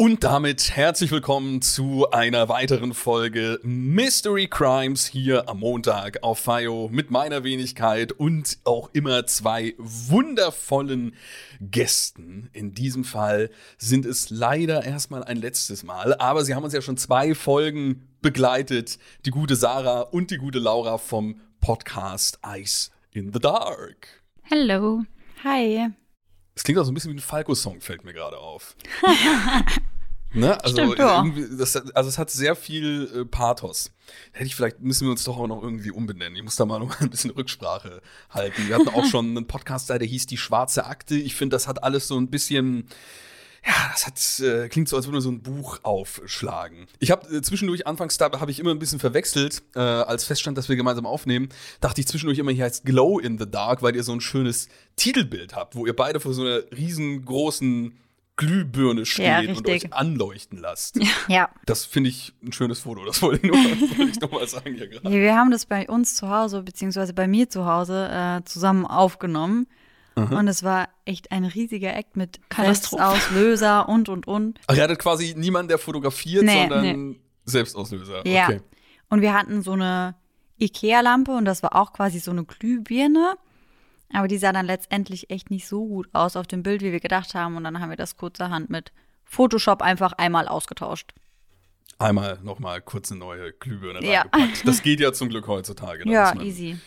[0.00, 6.88] Und damit herzlich willkommen zu einer weiteren Folge Mystery Crimes hier am Montag auf FIO
[6.90, 11.14] mit meiner Wenigkeit und auch immer zwei wundervollen
[11.60, 12.48] Gästen.
[12.54, 16.80] In diesem Fall sind es leider erstmal ein letztes Mal, aber sie haben uns ja
[16.80, 18.98] schon zwei Folgen begleitet.
[19.26, 24.22] Die gute Sarah und die gute Laura vom Podcast Ice in the Dark.
[24.44, 25.02] Hello.
[25.44, 25.90] Hi.
[26.54, 28.76] Es klingt auch so ein bisschen wie ein Falco-Song, fällt mir gerade auf.
[30.32, 30.62] Ne?
[30.62, 31.24] Also, Stimmt, ja.
[31.58, 33.90] das, also es hat sehr viel äh, Pathos.
[34.32, 36.36] Hätte ich vielleicht, müssen wir uns doch auch noch irgendwie umbenennen.
[36.36, 38.00] Ich muss da mal noch ein bisschen Rücksprache
[38.30, 38.68] halten.
[38.68, 41.16] Wir hatten auch schon einen Podcast da, der hieß Die Schwarze Akte.
[41.16, 42.86] Ich finde, das hat alles so ein bisschen.
[43.66, 46.86] Ja, das hat, äh, klingt so, als würde man so ein Buch aufschlagen.
[46.98, 50.56] Ich habe äh, zwischendurch, anfangs da habe ich immer ein bisschen verwechselt, äh, als feststand,
[50.56, 51.50] dass wir gemeinsam aufnehmen,
[51.82, 54.68] dachte ich zwischendurch immer, hier heißt Glow in the Dark, weil ihr so ein schönes
[54.96, 57.92] Titelbild habt, wo ihr beide vor so einer riesengroßen
[58.40, 59.84] Glühbirne steht Ja, und richtig.
[59.84, 60.98] euch anleuchten lasst.
[61.28, 61.50] Ja.
[61.66, 63.04] Das finde ich ein schönes Foto.
[63.04, 63.52] Das wollte ich,
[63.98, 65.10] ich noch mal sagen hier gerade.
[65.10, 69.66] Wir haben das bei uns zu Hause, beziehungsweise bei mir zu Hause, äh, zusammen aufgenommen.
[70.16, 72.40] Und es war echt ein riesiger Act mit.
[72.54, 74.60] Selbstauslöser und, und, und.
[74.66, 78.26] Ach, ihr hattet quasi niemanden, der fotografiert, Nee, sondern Selbstauslöser.
[78.26, 78.44] Ja.
[78.48, 78.60] Okay.
[79.08, 80.14] Und wir hatten so eine
[80.60, 83.36] Ikea-Lampe und das war auch quasi so eine Glühbirne.
[84.12, 87.00] Aber die sah dann letztendlich echt nicht so gut aus auf dem Bild, wie wir
[87.00, 87.56] gedacht haben.
[87.56, 88.92] Und dann haben wir das kurzerhand mit
[89.24, 91.12] Photoshop einfach einmal ausgetauscht.
[91.98, 94.22] Einmal noch mal kurz eine neue Glühbirne Ja.
[94.22, 94.66] reingepackt.
[94.66, 96.08] Das geht ja zum Glück heutzutage.
[96.10, 96.78] Ja, easy.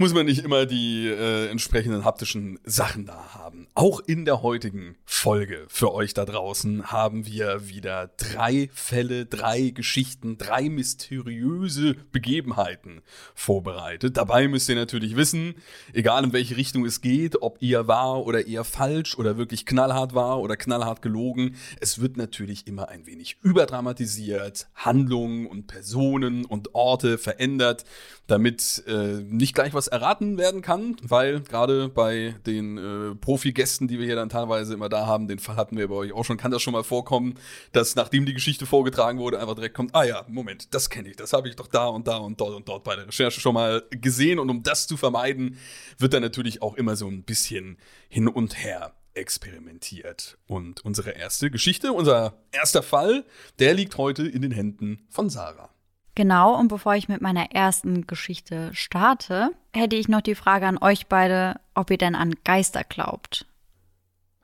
[0.00, 3.66] Muss man nicht immer die äh, entsprechenden haptischen Sachen da haben.
[3.74, 9.70] Auch in der heutigen Folge für euch da draußen haben wir wieder drei Fälle, drei
[9.70, 13.02] Geschichten, drei mysteriöse Begebenheiten
[13.34, 14.16] vorbereitet.
[14.16, 15.56] Dabei müsst ihr natürlich wissen,
[15.92, 20.14] egal in welche Richtung es geht, ob eher wahr oder eher falsch oder wirklich knallhart
[20.14, 26.76] wahr oder knallhart gelogen, es wird natürlich immer ein wenig überdramatisiert, Handlungen und Personen und
[26.76, 27.84] Orte verändert,
[28.28, 33.98] damit äh, nicht gleich was erraten werden kann, weil gerade bei den äh, Profi-Gästen, die
[33.98, 36.36] wir hier dann teilweise immer da haben, den Fall hatten wir bei euch auch schon,
[36.36, 37.34] kann das schon mal vorkommen,
[37.72, 41.16] dass nachdem die Geschichte vorgetragen wurde, einfach direkt kommt, ah ja, Moment, das kenne ich,
[41.16, 43.54] das habe ich doch da und da und dort und dort bei der Recherche schon
[43.54, 45.58] mal gesehen und um das zu vermeiden,
[45.98, 47.78] wird dann natürlich auch immer so ein bisschen
[48.08, 50.38] hin und her experimentiert.
[50.46, 53.24] Und unsere erste Geschichte, unser erster Fall,
[53.58, 55.70] der liegt heute in den Händen von Sarah.
[56.18, 60.76] Genau, und bevor ich mit meiner ersten Geschichte starte, hätte ich noch die Frage an
[60.76, 63.46] euch beide, ob ihr denn an Geister glaubt.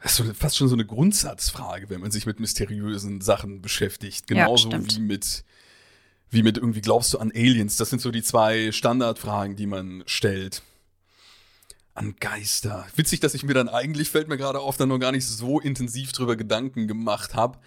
[0.01, 4.29] Das ist so, fast schon so eine Grundsatzfrage, wenn man sich mit mysteriösen Sachen beschäftigt.
[4.29, 4.95] Genauso stimmt.
[4.95, 5.45] wie mit,
[6.31, 7.77] wie mit irgendwie glaubst du an Aliens.
[7.77, 10.63] Das sind so die zwei Standardfragen, die man stellt.
[11.95, 12.87] An Geister.
[12.95, 15.59] Witzig, dass ich mir dann eigentlich, fällt mir gerade auf, dann noch gar nicht so
[15.59, 17.59] intensiv drüber Gedanken gemacht habe.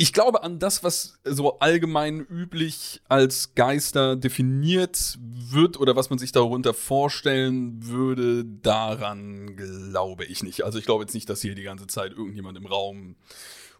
[0.00, 6.20] Ich glaube an das, was so allgemein üblich als Geister definiert wird oder was man
[6.20, 10.64] sich darunter vorstellen würde, daran glaube ich nicht.
[10.64, 13.16] Also ich glaube jetzt nicht, dass hier die ganze Zeit irgendjemand im Raum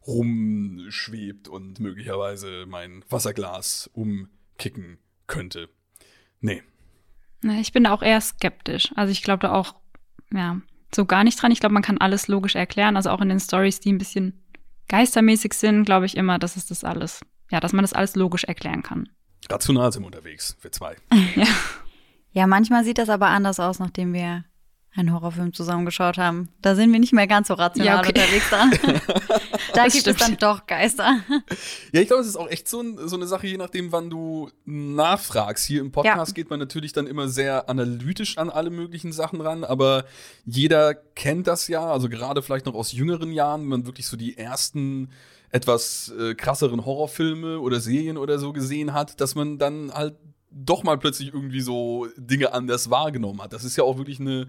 [0.08, 5.68] rumschwebt und möglicherweise mein Wasserglas umkicken könnte.
[6.40, 6.64] Nee.
[7.42, 8.90] Na, Ich bin da auch eher skeptisch.
[8.96, 9.76] Also ich glaube da auch,
[10.32, 10.60] ja,
[10.92, 11.52] so gar nicht dran.
[11.52, 12.96] Ich glaube, man kann alles logisch erklären.
[12.96, 14.42] Also auch in den Stories, die ein bisschen
[14.88, 17.20] geistermäßig sind, glaube ich immer, dass es das alles,
[17.50, 19.08] ja, dass man das alles logisch erklären kann.
[19.50, 20.96] Rational sind wir unterwegs, wir zwei.
[21.36, 21.46] ja.
[22.32, 24.44] Ja, manchmal sieht das aber anders aus, nachdem wir
[24.98, 26.48] einen Horrorfilm zusammengeschaut haben.
[26.62, 28.08] Da sind wir nicht mehr ganz so rational Ja, okay.
[28.08, 28.70] unterwegs da
[29.74, 30.42] Das gibt es dann stimmt.
[30.42, 31.18] doch Geister.
[31.92, 34.10] Ja, ich glaube, es ist auch echt so, ein, so eine Sache, je nachdem, wann
[34.10, 35.64] du nachfragst.
[35.66, 36.34] Hier im Podcast Ja.
[36.34, 40.04] geht man natürlich dann immer sehr analytisch an alle möglichen Sachen ran, aber
[40.44, 44.16] jeder kennt das ja, also gerade vielleicht noch aus jüngeren Jahren, wenn man wirklich so
[44.16, 45.10] die ersten
[45.50, 50.14] etwas äh, krasseren Horrorfilme oder Serien oder so gesehen hat, dass man dann halt
[50.50, 53.52] doch mal plötzlich irgendwie so Dinge anders wahrgenommen hat.
[53.52, 54.48] Das ist ja auch wirklich eine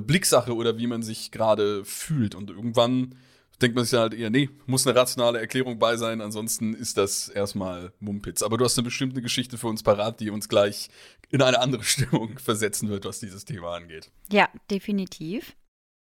[0.00, 2.34] Blicksache oder wie man sich gerade fühlt.
[2.34, 3.14] Und irgendwann
[3.60, 7.28] denkt man sich halt eher, nee, muss eine rationale Erklärung bei sein, ansonsten ist das
[7.28, 8.42] erstmal Mumpitz.
[8.42, 10.90] Aber du hast eine bestimmte Geschichte für uns parat, die uns gleich
[11.30, 14.10] in eine andere Stimmung versetzen wird, was dieses Thema angeht.
[14.30, 15.54] Ja, definitiv.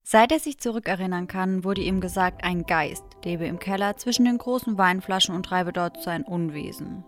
[0.05, 4.37] Seit er sich zurückerinnern kann, wurde ihm gesagt, ein Geist lebe im Keller zwischen den
[4.37, 7.05] großen Weinflaschen und treibe dort sein Unwesen.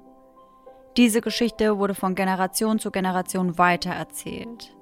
[0.95, 4.73] Diese Geschichte wurde von Generation zu Generation weitererzählt.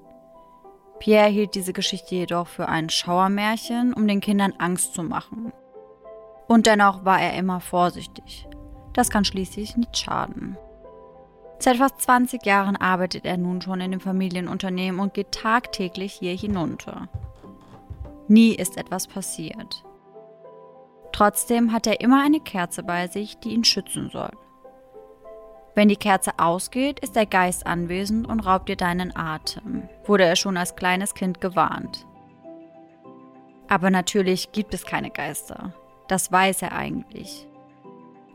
[0.99, 5.51] Pierre hielt diese Geschichte jedoch für ein Schauermärchen, um den Kindern Angst zu machen.
[6.47, 8.47] Und dennoch war er immer vorsichtig.
[8.93, 10.57] Das kann schließlich nicht schaden.
[11.59, 16.35] Seit fast 20 Jahren arbeitet er nun schon in dem Familienunternehmen und geht tagtäglich hier
[16.35, 17.07] hinunter.
[18.27, 19.83] Nie ist etwas passiert.
[21.11, 24.31] Trotzdem hat er immer eine Kerze bei sich, die ihn schützen soll.
[25.75, 30.35] Wenn die Kerze ausgeht, ist der Geist anwesend und raubt dir deinen Atem, wurde er
[30.35, 32.05] schon als kleines Kind gewarnt.
[33.67, 35.73] Aber natürlich gibt es keine Geister.
[36.07, 37.47] Das weiß er eigentlich.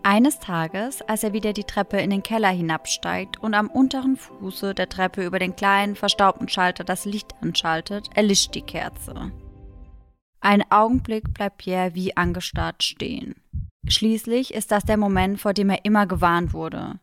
[0.03, 4.75] Eines Tages, als er wieder die Treppe in den Keller hinabsteigt und am unteren Fuße
[4.75, 9.33] der Treppe über den kleinen, verstaubten Schalter das Licht anschaltet, erlischt die Kerze.
[10.41, 13.35] Ein Augenblick bleibt Pierre wie angestarrt stehen.
[13.87, 17.01] Schließlich ist das der Moment, vor dem er immer gewarnt wurde.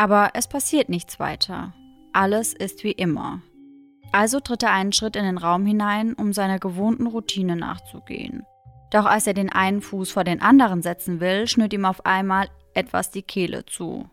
[0.00, 1.74] Aber es passiert nichts weiter.
[2.14, 3.42] Alles ist wie immer.
[4.12, 8.42] Also tritt er einen Schritt in den Raum hinein, um seiner gewohnten Routine nachzugehen.
[8.90, 12.48] Doch als er den einen Fuß vor den anderen setzen will, schnürt ihm auf einmal
[12.72, 14.08] etwas die Kehle zu.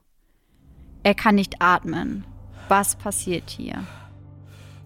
[1.03, 2.25] Er kann nicht atmen.
[2.67, 3.81] Was passiert hier?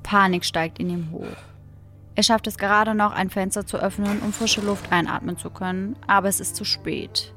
[0.03, 1.25] Panik steigt in ihm hoch.
[2.13, 5.95] Er schafft es gerade noch, ein Fenster zu öffnen, um frische Luft einatmen zu können,
[6.05, 7.33] aber es ist zu spät.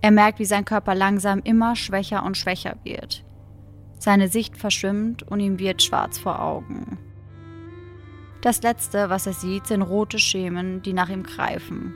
[0.00, 3.24] Er merkt, wie sein Körper langsam immer schwächer und schwächer wird.
[3.98, 6.98] Seine Sicht verschwimmt und ihm wird schwarz vor Augen.
[8.42, 11.94] Das Letzte, was er sieht, sind rote Schemen, die nach ihm greifen.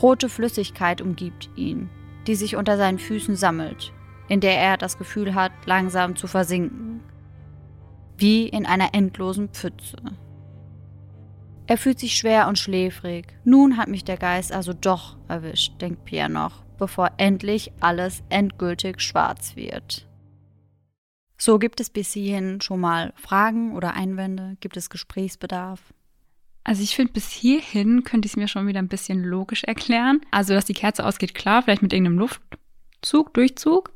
[0.00, 1.90] Rote Flüssigkeit umgibt ihn,
[2.26, 3.92] die sich unter seinen Füßen sammelt,
[4.28, 7.00] in der er das Gefühl hat, langsam zu versinken.
[8.16, 9.96] Wie in einer endlosen Pfütze.
[11.68, 13.26] Er fühlt sich schwer und schläfrig.
[13.44, 19.00] Nun hat mich der Geist also doch erwischt, denkt Pierre noch bevor endlich alles endgültig
[19.00, 20.06] schwarz wird.
[21.36, 24.56] So gibt es bis hierhin schon mal Fragen oder Einwände?
[24.60, 25.80] Gibt es Gesprächsbedarf?
[26.64, 30.20] Also ich finde, bis hierhin könnte ich es mir schon wieder ein bisschen logisch erklären.
[30.30, 33.92] Also, dass die Kerze ausgeht, klar, vielleicht mit irgendeinem Luftzug, Durchzug.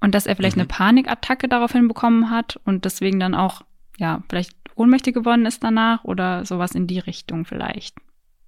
[0.00, 0.62] Und dass er vielleicht mhm.
[0.62, 3.62] eine Panikattacke daraufhin bekommen hat und deswegen dann auch,
[3.96, 7.96] ja, vielleicht ohnmächtig geworden ist danach oder sowas in die Richtung vielleicht.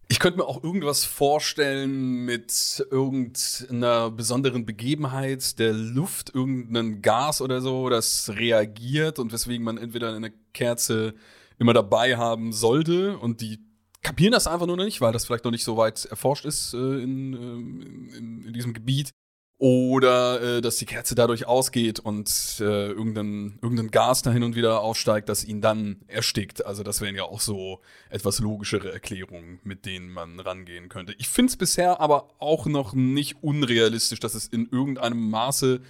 [0.08, 7.60] Ich könnte mir auch irgendwas vorstellen mit irgendeiner besonderen Begebenheit der Luft, irgendein Gas oder
[7.60, 11.14] so, das reagiert und weswegen man entweder eine Kerze
[11.58, 13.58] immer dabei haben sollte und die
[14.02, 16.74] kapieren das einfach nur noch nicht, weil das vielleicht noch nicht so weit erforscht ist
[16.74, 19.10] äh, in, äh, in, in, diesem Gebiet.
[19.58, 22.28] Oder äh, dass die Kerze dadurch ausgeht und
[22.60, 26.66] äh, irgendein, irgendein Gas da hin und wieder aufsteigt, das ihn dann erstickt.
[26.66, 27.80] Also das wären ja auch so
[28.10, 31.14] etwas logischere Erklärungen, mit denen man rangehen könnte.
[31.16, 35.80] Ich finde es bisher aber auch noch nicht unrealistisch, dass es in irgendeinem Maße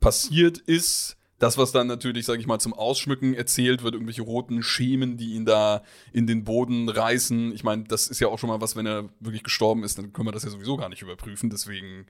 [0.00, 1.16] passiert ist.
[1.38, 5.34] Das, was dann natürlich, sage ich mal, zum Ausschmücken erzählt wird, irgendwelche roten Schemen, die
[5.34, 5.82] ihn da
[6.12, 7.52] in den Boden reißen.
[7.52, 10.12] Ich meine, das ist ja auch schon mal was, wenn er wirklich gestorben ist, dann
[10.12, 11.50] können wir das ja sowieso gar nicht überprüfen.
[11.50, 12.06] Deswegen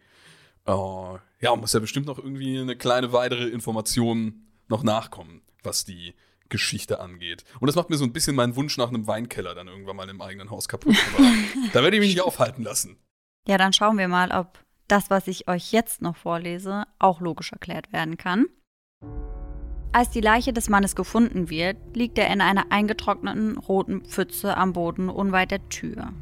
[0.69, 6.15] Uh, ja, muss ja bestimmt noch irgendwie eine kleine weitere Information noch nachkommen, was die
[6.49, 7.45] Geschichte angeht.
[7.61, 10.09] Und das macht mir so ein bisschen meinen Wunsch nach einem Weinkeller dann irgendwann mal
[10.09, 10.97] im eigenen Haus kaputt.
[11.73, 12.97] Da werde ich mich nicht aufhalten lassen.
[13.47, 14.59] Ja, dann schauen wir mal, ob
[14.89, 18.47] das, was ich euch jetzt noch vorlese, auch logisch erklärt werden kann.
[19.93, 24.73] Als die Leiche des Mannes gefunden wird, liegt er in einer eingetrockneten roten Pfütze am
[24.73, 26.13] Boden unweit der Tür.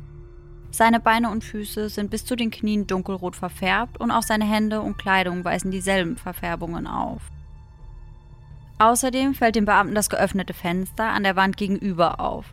[0.74, 4.80] Seine Beine und Füße sind bis zu den Knien dunkelrot verfärbt und auch seine Hände
[4.80, 7.22] und Kleidung weisen dieselben Verfärbungen auf.
[8.80, 12.46] Außerdem fällt dem Beamten das geöffnete Fenster an der Wand gegenüber auf.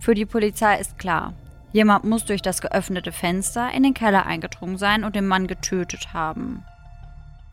[0.00, 1.34] Für die Polizei ist klar,
[1.74, 6.14] jemand muss durch das geöffnete Fenster in den Keller eingedrungen sein und den Mann getötet
[6.14, 6.64] haben.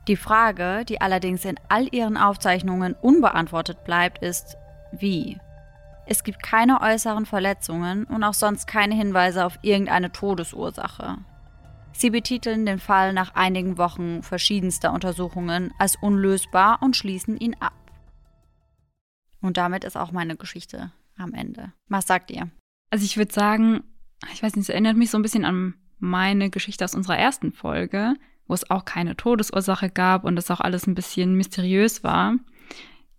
[0.08, 4.56] Die Frage, die allerdings in all ihren Aufzeichnungen unbeantwortet bleibt, ist,
[4.94, 5.38] wie?
[6.12, 11.20] Es gibt keine äußeren Verletzungen und auch sonst keine Hinweise auf irgendeine Todesursache.
[11.94, 17.74] Sie betiteln den Fall nach einigen Wochen verschiedenster Untersuchungen als unlösbar und schließen ihn ab.
[19.40, 21.74] Und damit ist auch meine Geschichte am Ende.
[21.90, 22.50] Was sagt ihr?
[22.90, 23.84] Also ich würde sagen,
[24.34, 27.52] ich weiß nicht, es erinnert mich so ein bisschen an meine Geschichte aus unserer ersten
[27.52, 28.16] Folge,
[28.48, 32.34] wo es auch keine Todesursache gab und das auch alles ein bisschen mysteriös war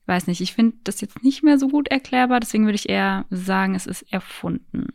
[0.06, 3.26] weiß nicht, ich finde das jetzt nicht mehr so gut erklärbar, deswegen würde ich eher
[3.30, 4.88] sagen, es ist erfunden.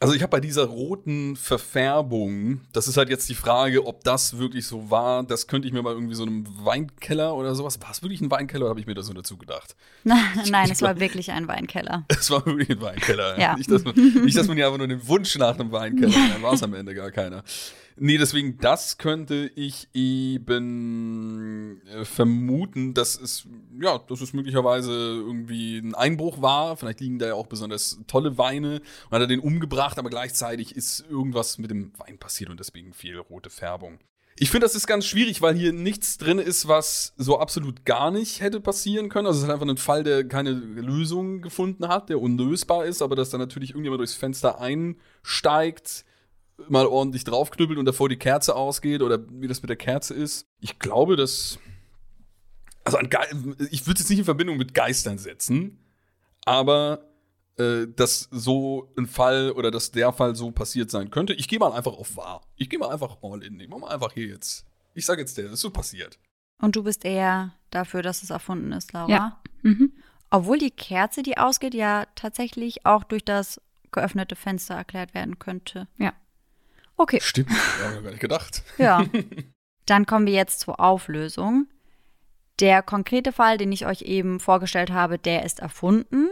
[0.00, 4.38] Also ich habe bei dieser roten Verfärbung, das ist halt jetzt die Frage, ob das
[4.38, 5.22] wirklich so war.
[5.22, 7.80] Das könnte ich mir mal irgendwie so einem Weinkeller oder sowas.
[7.80, 9.76] War es wirklich ein Weinkeller oder habe ich mir das so dazu gedacht?
[10.04, 12.04] Nein, es war wirklich ein Weinkeller.
[12.24, 13.38] Es war wirklich ein Weinkeller.
[13.38, 13.56] Ja.
[13.56, 16.34] Nicht, dass man, nicht, dass man ja einfach nur den Wunsch nach einem Weinkeller hat,
[16.34, 17.44] dann war es am Ende gar keiner.
[17.96, 23.46] Nee, deswegen, das könnte ich eben äh, vermuten, dass es,
[23.80, 26.76] ja, dass es möglicherweise irgendwie ein Einbruch war.
[26.76, 30.76] Vielleicht liegen da ja auch besonders tolle Weine und hat er den umgebracht, aber gleichzeitig
[30.76, 33.98] ist irgendwas mit dem Wein passiert und deswegen viel rote Färbung.
[34.36, 38.10] Ich finde, das ist ganz schwierig, weil hier nichts drin ist, was so absolut gar
[38.10, 39.28] nicht hätte passieren können.
[39.28, 43.14] Also es ist einfach ein Fall, der keine Lösung gefunden hat, der unlösbar ist, aber
[43.14, 46.04] dass dann natürlich irgendjemand durchs Fenster einsteigt,
[46.68, 50.46] mal ordentlich draufknüppelt und davor die Kerze ausgeht oder wie das mit der Kerze ist.
[50.60, 51.58] Ich glaube, dass.
[52.84, 53.18] Also an Ge
[53.70, 55.78] ich würde es jetzt nicht in Verbindung mit Geistern setzen,
[56.44, 57.08] aber
[57.56, 61.32] äh, dass so ein Fall oder dass der Fall so passiert sein könnte.
[61.34, 62.42] Ich gehe mal einfach auf wahr.
[62.56, 63.58] Ich gehe mal einfach all in.
[63.60, 64.66] Ich mach mal einfach hier jetzt.
[64.94, 66.18] Ich sage jetzt der, das ist so passiert.
[66.60, 69.10] Und du bist eher dafür, dass es erfunden ist, Laura?
[69.10, 69.42] Ja.
[69.62, 69.92] Mhm.
[70.30, 73.60] Obwohl die Kerze, die ausgeht, ja tatsächlich auch durch das
[73.92, 75.88] geöffnete Fenster erklärt werden könnte.
[75.98, 76.12] Ja.
[76.96, 78.62] Okay, Stimmt, habe ich gar nicht gedacht.
[78.78, 79.04] ja.
[79.86, 81.66] Dann kommen wir jetzt zur Auflösung.
[82.60, 86.28] Der konkrete Fall, den ich euch eben vorgestellt habe, der ist erfunden.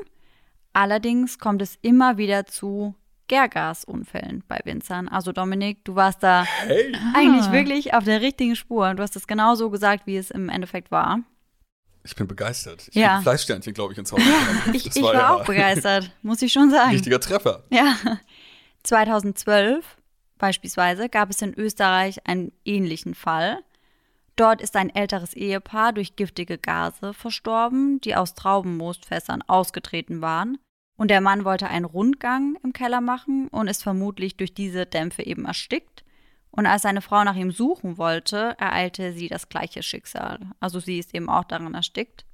[0.73, 2.95] Allerdings kommt es immer wieder zu
[3.29, 5.09] Gärgasunfällen bei Winzern.
[5.09, 6.95] Also Dominik, du warst da Hey!
[7.15, 8.95] eigentlich wirklich auf der richtigen Spur.
[8.95, 11.21] Du hast es genau so gesagt, wie es im Endeffekt war.
[12.05, 12.89] Ich bin begeistert.
[12.89, 13.15] Ich Ja.
[13.17, 14.21] krieg Fleischsternchen, glaube ich, ins Haus.
[14.73, 16.91] Ich, ich war, ja auch begeistert, muss ich schon sagen.
[16.91, 17.65] Richtiger Treffer.
[17.71, 17.95] Ja.
[18.85, 19.85] 2012
[20.39, 23.59] beispielsweise gab es in Österreich einen ähnlichen Fall.
[24.37, 30.59] Dort ist ein älteres Ehepaar durch giftige Gase verstorben, die aus Traubenmoostfässern ausgetreten waren.
[30.97, 35.23] Und der Mann wollte einen Rundgang im Keller machen und ist vermutlich durch diese Dämpfe
[35.23, 36.05] eben erstickt.
[36.51, 40.39] Und als seine Frau nach ihm suchen wollte, ereilte sie das gleiche Schicksal.
[40.61, 42.27] Also sie ist eben auch daran erstickt.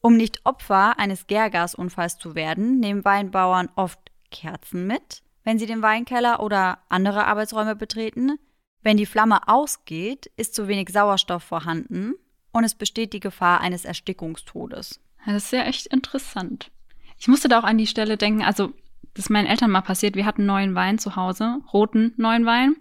[0.00, 3.98] Um nicht Opfer eines Gärgasunfalls zu werden, nehmen Weinbauern oft
[4.30, 8.38] Kerzen mit, wenn sie den Weinkeller oder andere Arbeitsräume betreten.
[8.82, 12.14] Wenn die Flamme ausgeht, ist zu wenig Sauerstoff vorhanden
[12.52, 15.00] und es besteht die Gefahr eines Erstickungstodes.
[15.26, 16.70] Ja, Das ist ja echt interessant.
[17.18, 18.72] Ich musste da auch an die Stelle denken, also,
[19.14, 20.14] das ist meinen Eltern mal passiert.
[20.14, 22.76] Wir hatten neuen Wein zu Hause, roten neuen Wein.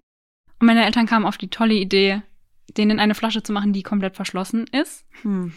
[0.59, 2.21] Und meine Eltern kamen auf die tolle Idee,
[2.77, 5.05] den in eine Flasche zu machen, die komplett verschlossen ist.
[5.23, 5.53] Hm.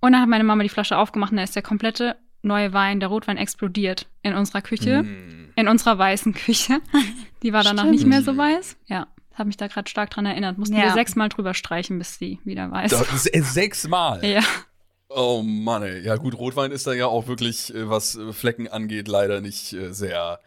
[0.00, 3.00] Und dann hat meine Mama die Flasche aufgemacht und da ist der komplette neue Wein,
[3.00, 5.52] der Rotwein, explodiert in unserer Küche, Mm.
[5.56, 6.80] in unserer weißen Küche.
[7.42, 7.96] Die war danach Stimmt.
[7.96, 8.78] nicht mehr so weiß.
[8.86, 10.58] Ja, habe mich da gerade stark dran erinnert.
[10.58, 10.82] Mussten Ja.
[10.84, 12.92] wir sechsmal drüber streichen, bis die wieder weiß
[13.26, 14.24] äh, sechsmal.
[14.24, 14.42] Ja.
[15.08, 16.02] Oh Mann, ey.
[16.02, 19.74] Ja gut, Rotwein ist da ja auch wirklich, äh, was äh, Flecken angeht, leider nicht
[19.90, 20.38] sehr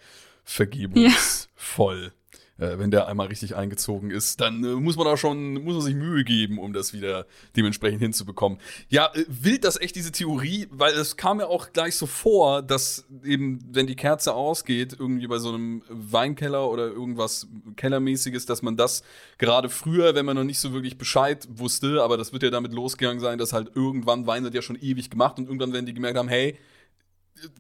[0.46, 2.12] vergebungsvoll.
[2.60, 5.82] Äh, wenn der einmal richtig eingezogen ist, dann äh, muss man da schon, muss man
[5.82, 8.60] sich Mühe geben, um das wieder dementsprechend hinzubekommen.
[8.90, 12.62] Ja, äh, wild das echt diese Theorie, weil es kam mir auch gleich so vor,
[12.62, 18.62] dass eben, wenn die Kerze ausgeht, irgendwie bei so einem Weinkeller oder irgendwas Kellermäßiges, dass
[18.62, 19.02] man das
[19.40, 22.72] gerade früher, wenn man noch nicht so wirklich Bescheid wusste, aber das wird ja damit
[22.72, 25.94] losgegangen sein, dass halt irgendwann Wein wird ja schon ewig gemacht und irgendwann werden die
[25.96, 26.60] gemerkt haben, hey,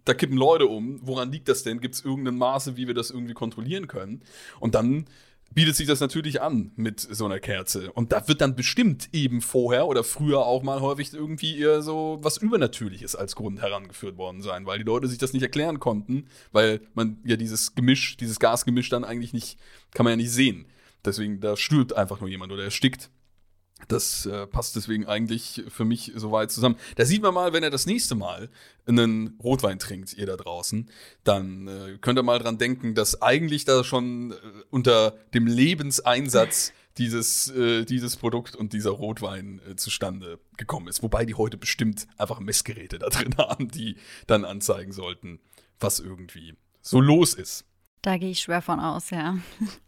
[0.06, 1.00] da kippen Leute um.
[1.04, 1.80] Woran liegt das denn?
[1.80, 4.22] Gibt es irgendein Maße, wie wir das irgendwie kontrollieren können?
[4.60, 5.06] Und dann
[5.54, 7.92] bietet sich das natürlich an mit so einer Kerze.
[7.92, 12.20] Und da wird dann bestimmt eben vorher oder früher auch mal häufig irgendwie eher so
[12.22, 16.26] was Übernatürliches als Grund herangeführt worden sein, weil die Leute sich das nicht erklären konnten,
[16.52, 19.60] weil man ja dieses Gemisch, dieses Gasgemisch dann eigentlich nicht,
[19.94, 20.66] kann man ja nicht sehen.
[21.06, 23.10] Deswegen, da stirbt einfach nur jemand oder erstickt.
[23.88, 26.76] Das äh, passt deswegen eigentlich für mich soweit zusammen.
[26.96, 28.50] Da sieht man mal, wenn er das nächste Mal
[28.86, 30.90] einen Rotwein trinkt, ihr da draußen,
[31.24, 34.36] dann äh, könnt ihr mal dran denken, dass eigentlich da schon äh,
[34.70, 41.02] unter dem Lebenseinsatz dieses, äh, dieses Produkt und dieser Rotwein äh, zustande gekommen ist.
[41.02, 43.98] Wobei die heute bestimmt einfach Messgeräte da drin haben, die
[44.28, 45.40] dann anzeigen sollten,
[45.80, 47.66] was irgendwie so los ist.
[48.04, 49.38] Da gehe ich schwer von aus, ja.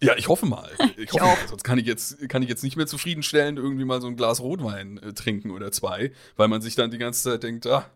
[0.01, 0.72] Ja, ich hoffe mal.
[0.98, 1.38] Ich, hoffe mal.
[1.50, 4.39] Sonst kann ich, jetzt, kann ich jetzt nicht mehr zufriedenstellend irgendwie mal so ein Glas
[4.39, 7.91] Rotwein äh, trinken oder zwei, weil man sich dann die ganze Zeit denkt, ah,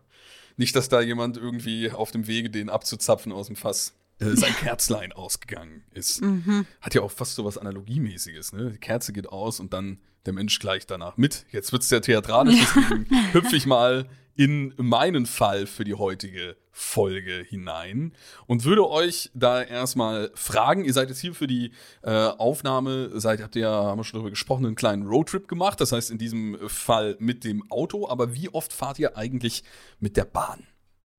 [0.58, 4.54] nicht, dass da jemand irgendwie auf dem Wege, den abzuzapfen aus dem Fass, äh, sein
[4.56, 6.20] Kerzlein ausgegangen ist.
[6.20, 6.66] Mhm.
[6.82, 8.72] Hat ja auch fast so was Analogiemäßiges, ne?
[8.72, 11.46] Die Kerze geht aus und dann der Mensch gleich danach mit.
[11.50, 17.44] Jetzt wird's ja theatralisch, deswegen hüpfe ich mal in meinen Fall für die heutige Folge
[17.46, 18.12] hinein
[18.46, 21.72] und würde euch da erstmal fragen, ihr seid jetzt hier für die
[22.02, 25.92] äh, Aufnahme, seid, habt ihr, haben wir schon darüber gesprochen, einen kleinen Roadtrip gemacht, das
[25.92, 29.62] heißt in diesem Fall mit dem Auto, aber wie oft fahrt ihr eigentlich
[29.98, 30.66] mit der Bahn?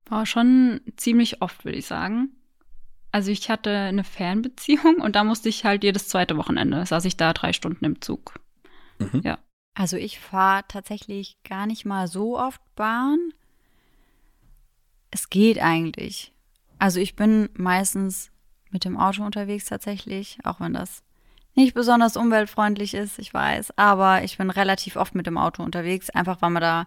[0.06, 2.30] War schon ziemlich oft, würde ich sagen.
[3.12, 7.16] Also ich hatte eine Fernbeziehung und da musste ich halt jedes zweite Wochenende, saß ich
[7.16, 8.40] da drei Stunden im Zug.
[8.98, 9.20] Mhm.
[9.22, 9.38] Ja.
[9.74, 13.32] Also ich fahre tatsächlich gar nicht mal so oft Bahn.
[15.12, 16.32] Es geht eigentlich.
[16.78, 18.32] Also ich bin meistens
[18.70, 21.04] mit dem Auto unterwegs tatsächlich, auch wenn das
[21.54, 23.76] nicht besonders umweltfreundlich ist, ich weiß.
[23.76, 26.86] Aber ich bin relativ oft mit dem Auto unterwegs, einfach weil man da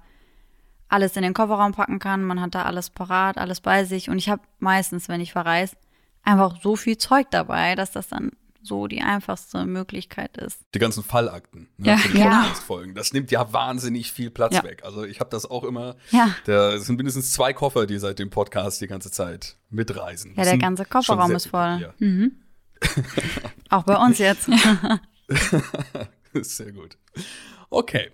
[0.89, 2.23] alles in den Kofferraum packen kann.
[2.23, 4.09] Man hat da alles parat, alles bei sich.
[4.09, 5.77] Und ich habe meistens, wenn ich verreise,
[6.23, 8.31] einfach so viel Zeug dabei, dass das dann
[8.65, 10.59] so die einfachste Möglichkeit ist.
[10.73, 11.97] Die ganzen Fallakten ne, Ja.
[11.97, 12.41] für die Ja.
[12.41, 12.95] Podcast-Folgen.
[12.95, 14.63] Das nimmt ja wahnsinnig viel Platz Ja.
[14.63, 14.83] weg.
[14.83, 15.95] Also ich habe das auch immer.
[16.11, 16.35] Ja.
[16.45, 20.31] Da es sind mindestens zwei Koffer, die seit dem Podcast die ganze Zeit mitreisen.
[20.31, 21.93] Ja, Das der ganze Kofferraum ist voll.
[21.99, 22.37] Mhm.
[23.69, 24.49] Auch bei uns jetzt.
[26.33, 26.97] Sehr gut.
[27.69, 28.11] Okay.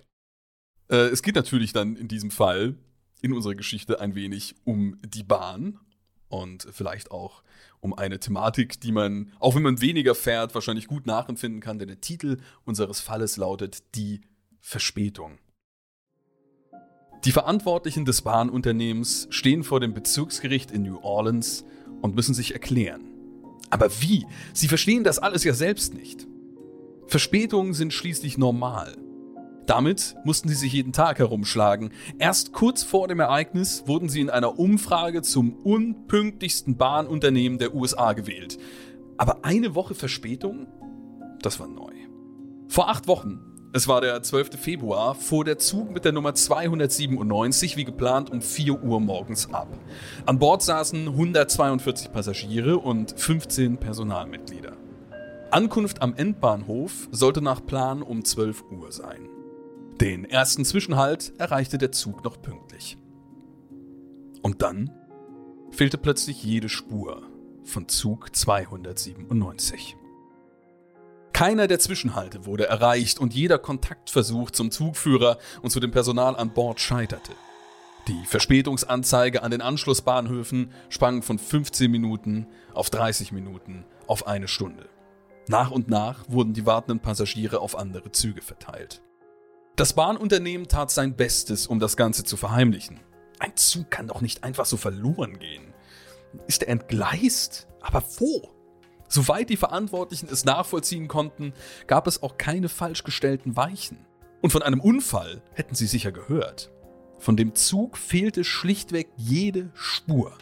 [0.88, 2.76] Äh, es geht natürlich dann in diesem Fall
[3.20, 5.78] in unserer Geschichte ein wenig um die Bahn
[6.28, 7.42] und vielleicht auch
[7.82, 11.88] um eine Thematik, die man, auch wenn man weniger fährt, wahrscheinlich gut nachempfinden kann, denn
[11.88, 14.22] der Titel unseres Falles lautet Die
[14.60, 15.38] Verspätung.
[17.24, 21.64] Die Verantwortlichen des Bahnunternehmens stehen vor dem Bezirksgericht in New Orleans
[22.00, 23.02] und müssen sich erklären.
[23.70, 24.26] Aber wie?
[24.52, 26.26] Sie verstehen das alles ja selbst nicht.
[27.08, 28.96] Verspätungen sind schließlich normal.
[29.66, 31.90] Damit mussten sie sich jeden Tag herumschlagen.
[32.18, 38.12] Erst kurz vor dem Ereignis wurden sie in einer Umfrage zum unpünktlichsten Bahnunternehmen der USA
[38.12, 38.58] gewählt.
[39.16, 40.66] Aber eine Woche Verspätung?
[41.40, 41.92] Das war neu.
[42.68, 43.40] Vor acht Wochen,
[43.74, 44.60] es war der 12.
[44.60, 49.68] Februar, fuhr der Zug mit der Nummer 297 wie geplant um 4 Uhr morgens ab.
[50.26, 54.72] An Bord saßen 142 Passagiere und 15 Personalmitglieder.
[55.50, 59.28] Ankunft am Endbahnhof sollte nach Plan um 12 Uhr sein.
[60.02, 62.96] Den ersten Zwischenhalt erreichte der Zug noch pünktlich.
[64.42, 64.90] Und dann
[65.70, 67.22] fehlte plötzlich jede Spur
[67.62, 69.96] von Zug 297.
[71.32, 76.52] Keiner der Zwischenhalte wurde erreicht und jeder Kontaktversuch zum Zugführer und zu dem Personal an
[76.52, 77.34] Bord scheiterte.
[78.08, 84.88] Die Verspätungsanzeige an den Anschlussbahnhöfen sprang von 15 Minuten auf 30 Minuten auf eine Stunde.
[85.46, 89.00] Nach und nach wurden die wartenden Passagiere auf andere Züge verteilt.
[89.82, 93.00] Das Bahnunternehmen tat sein Bestes, um das Ganze zu verheimlichen.
[93.40, 95.74] Ein Zug kann doch nicht einfach so verloren gehen.
[96.46, 97.66] Ist er entgleist?
[97.80, 98.48] Aber wo?
[99.08, 101.52] Soweit die Verantwortlichen es nachvollziehen konnten,
[101.88, 104.06] gab es auch keine falsch gestellten Weichen.
[104.40, 106.70] Und von einem Unfall hätten sie sicher gehört.
[107.18, 110.32] Von dem Zug fehlte schlichtweg jede Spur.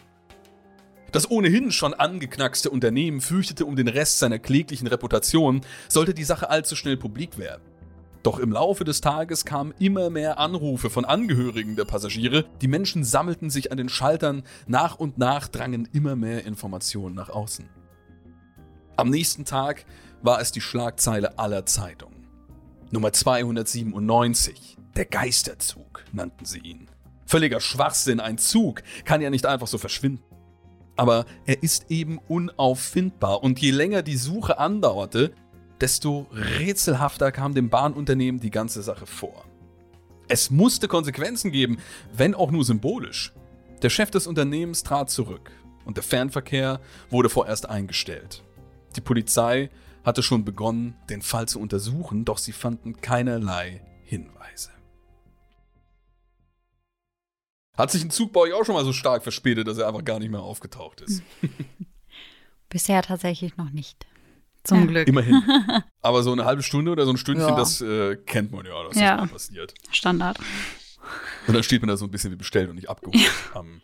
[1.12, 6.50] Das ohnehin schon angeknackste Unternehmen fürchtete um den Rest seiner kläglichen Reputation, sollte die Sache
[6.50, 7.70] allzu schnell publik werden.
[8.23, 13.03] Doch im Laufe des Tages kamen immer mehr Anrufe von Angehörigen der Passagiere, die Menschen
[13.03, 17.69] sammelten sich an den Schaltern, nach und nach drangen immer mehr Informationen nach außen.
[18.97, 19.87] Am nächsten Tag
[20.23, 22.27] war es die Schlagzeile aller Zeitungen.
[22.91, 26.89] Nummer 297, der Geisterzug nannten sie ihn.
[27.25, 30.25] Völliger Schwachsinn, ein Zug kann ja nicht einfach so verschwinden.
[30.97, 35.33] Aber er ist eben unauffindbar und je länger die Suche andauerte,
[35.81, 39.45] desto rätselhafter kam dem Bahnunternehmen die ganze Sache vor.
[40.29, 41.79] Es musste Konsequenzen geben,
[42.12, 43.33] wenn auch nur symbolisch.
[43.83, 45.51] Der Chef des Unternehmens trat zurück
[45.85, 48.45] und der Fernverkehr wurde vorerst eingestellt.
[48.95, 49.71] Die Polizei
[50.05, 54.71] hatte schon begonnen, den Fall zu untersuchen, doch sie fanden keinerlei Hinweise.
[57.77, 60.05] Hat sich ein Zug bei euch auch schon mal so stark verspätet, dass er einfach
[60.05, 61.23] gar nicht mehr aufgetaucht ist?
[62.69, 64.07] Bisher tatsächlich noch nicht.
[64.64, 64.87] Zum Ja.
[64.87, 65.09] Glück.
[65.09, 65.42] Immerhin.
[66.03, 67.57] Aber so eine halbe Stunde oder so ein Stündchen, Ja.
[67.57, 69.16] das äh, kennt man ja, dass Ja.
[69.16, 69.75] das mal passiert.
[69.90, 70.38] Standard.
[71.46, 73.18] Und dann steht man da so ein bisschen wie bestellt und nicht abgeholt
[73.55, 73.81] am,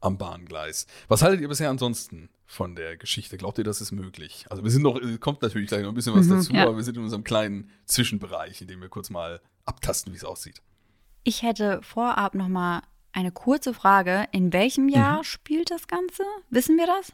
[0.00, 0.86] am Bahngleis.
[1.08, 3.36] Was haltet ihr bisher ansonsten von der Geschichte?
[3.36, 4.46] Glaubt ihr, das ist möglich?
[4.48, 6.62] Also wir sind noch, äh, kommt natürlich gleich noch ein bisschen was Mhm, dazu, ja.
[6.62, 10.24] aber wir sind in unserem kleinen Zwischenbereich, in dem wir kurz mal abtasten, wie es
[10.24, 10.62] aussieht.
[11.24, 12.82] Ich hätte vorab noch mal
[13.12, 14.26] eine kurze Frage.
[14.32, 16.22] In welchem Jahr spielt das Ganze?
[16.50, 17.12] Wissen wir das?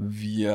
[0.00, 0.52] Wir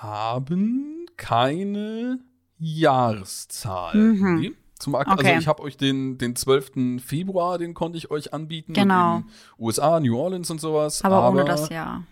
[0.00, 2.20] haben keine
[2.58, 3.94] Jahreszahl.
[3.94, 4.54] Mhm.
[4.78, 5.26] Zum Ak Okay.
[5.26, 7.02] Also ich habe euch den, den 12.
[7.04, 8.72] Februar, den konnte ich euch anbieten.
[8.72, 9.18] Genau.
[9.18, 9.24] In
[9.58, 11.02] USA, New Orleans und sowas.
[11.04, 12.04] Aber, ohne das Jahr.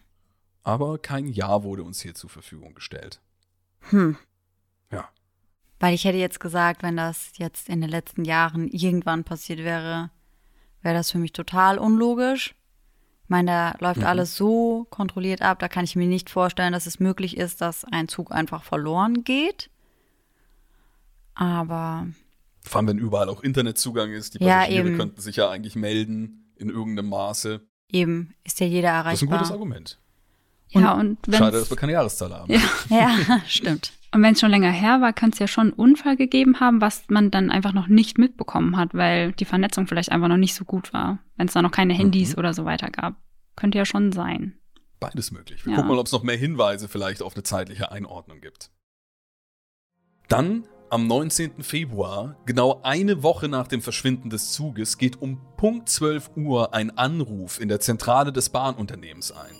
[0.63, 3.23] Aber kein Jahr wurde uns hier zur Verfügung gestellt.
[3.89, 4.19] Hm.
[4.93, 5.09] Ja.
[5.79, 10.11] Weil ich hätte jetzt gesagt, wenn das jetzt in den letzten Jahren irgendwann passiert wäre,
[10.83, 12.55] wäre das für mich total unlogisch.
[13.31, 14.07] Meine, da läuft Mhm.
[14.07, 17.85] alles so kontrolliert ab, da kann ich mir nicht vorstellen, dass es möglich ist, dass
[17.85, 19.71] ein Zug einfach verloren geht.
[21.35, 22.07] Aber
[22.63, 24.35] Vor allem, wenn überall auch Internetzugang ist.
[24.35, 24.97] Die Ja, Passagiere eben.
[24.99, 27.61] könnten sich ja eigentlich melden in irgendeinem Maße.
[27.93, 29.55] eben ist ja jeder Das ist ein gutes erreichbar.
[29.57, 29.99] Argument.
[30.69, 32.53] Ja, und Schade, dass wir keine Jahreszahl haben.
[32.53, 32.61] Ja.
[32.91, 33.93] Ja, stimmt.
[34.13, 36.81] Und wenn es schon länger her war, könnte es ja schon einen Unfall gegeben haben,
[36.81, 40.55] was man dann einfach noch nicht mitbekommen hat, weil die Vernetzung vielleicht einfach noch nicht
[40.57, 41.19] so gut war.
[41.37, 42.39] Wenn es da noch keine Handys Mhm.
[42.41, 43.15] oder so weiter gab.
[43.57, 44.55] Könnte ja schon sein.
[44.99, 45.65] Beides möglich.
[45.65, 45.77] Wir Ja.
[45.77, 48.71] gucken mal, ob es noch mehr Hinweise vielleicht auf eine zeitliche Einordnung gibt.
[50.29, 51.63] Dann am 19.
[51.63, 56.97] Februar, genau eine Woche nach dem Verschwinden des Zuges, geht um Punkt 12 Uhr ein
[56.99, 59.55] Anruf in der Zentrale des Bahnunternehmens ein.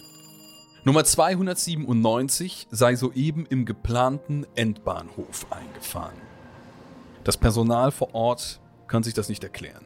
[0.83, 6.17] Nummer 297 sei soeben im geplanten Endbahnhof eingefahren.
[7.23, 9.85] Das Personal vor Ort kann sich das nicht erklären.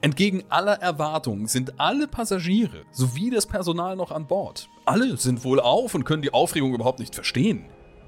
[0.00, 4.70] Entgegen aller Erwartungen sind alle Passagiere sowie das Personal noch an Bord.
[4.86, 7.66] Alle sind wohl auf und können die Aufregung überhaupt nicht verstehen.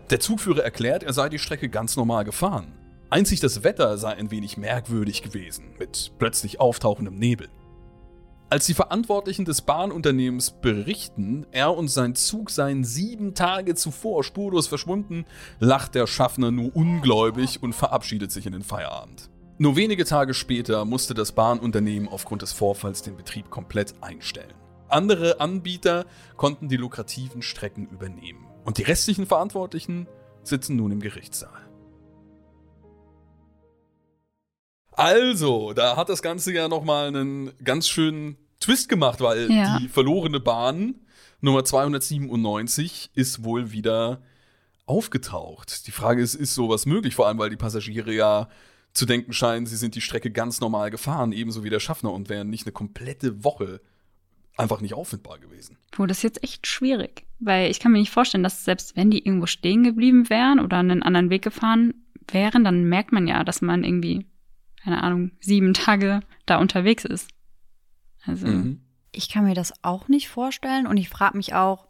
[0.09, 2.73] Der Zugführer erklärt, er sei die Strecke ganz normal gefahren.
[3.11, 7.49] Einzig das Wetter sei ein wenig merkwürdig gewesen, mit plötzlich auftauchendem Nebel.
[8.49, 14.69] Als die Verantwortlichen des Bahnunternehmens berichten, er und sein Zug seien sieben Tage zuvor spurlos
[14.69, 15.25] verschwunden,
[15.59, 19.31] lacht der Schaffner nur ungläubig und verabschiedet sich in den Feierabend.
[19.59, 24.55] Nur wenige Tage später musste das Bahnunternehmen aufgrund des Vorfalls den Betrieb komplett einstellen.
[24.89, 26.05] Andere Anbieter
[26.37, 28.47] konnten die lukrativen Strecken übernehmen.
[28.65, 30.07] Und die restlichen Verantwortlichen
[30.45, 31.66] sitzen nun im Gerichtssaal.
[34.97, 39.79] Also, da hat das Ganze ja nochmal einen ganz schönen Twist gemacht, weil Ja.
[39.79, 40.97] die verlorene Bahn
[41.43, 44.23] Nummer 297 ist wohl wieder
[44.87, 45.87] aufgetaucht.
[45.87, 47.15] Die Frage ist, ist sowas möglich?
[47.15, 48.49] Vor allem, weil die Passagiere ja
[48.95, 52.29] zu denken scheinen, sie sind die Strecke ganz normal gefahren, ebenso wie der Schaffner und
[52.31, 53.81] wären nicht eine komplette Woche
[54.57, 55.77] einfach nicht auffindbar gewesen.
[55.91, 57.27] Puh, das ist jetzt echt schwierig.
[57.39, 60.79] Weil ich kann mir nicht vorstellen, dass selbst wenn die irgendwo stehen geblieben wären oder
[60.79, 61.93] einen anderen Weg gefahren
[62.29, 64.25] wären, dann merkt man ja, dass man irgendwie,
[64.87, 67.29] keine Ahnung, sieben Tage da unterwegs ist.
[68.25, 68.81] Also, Mhm.
[69.11, 71.87] Ich kann mir das auch nicht vorstellen und ich frage mich auch,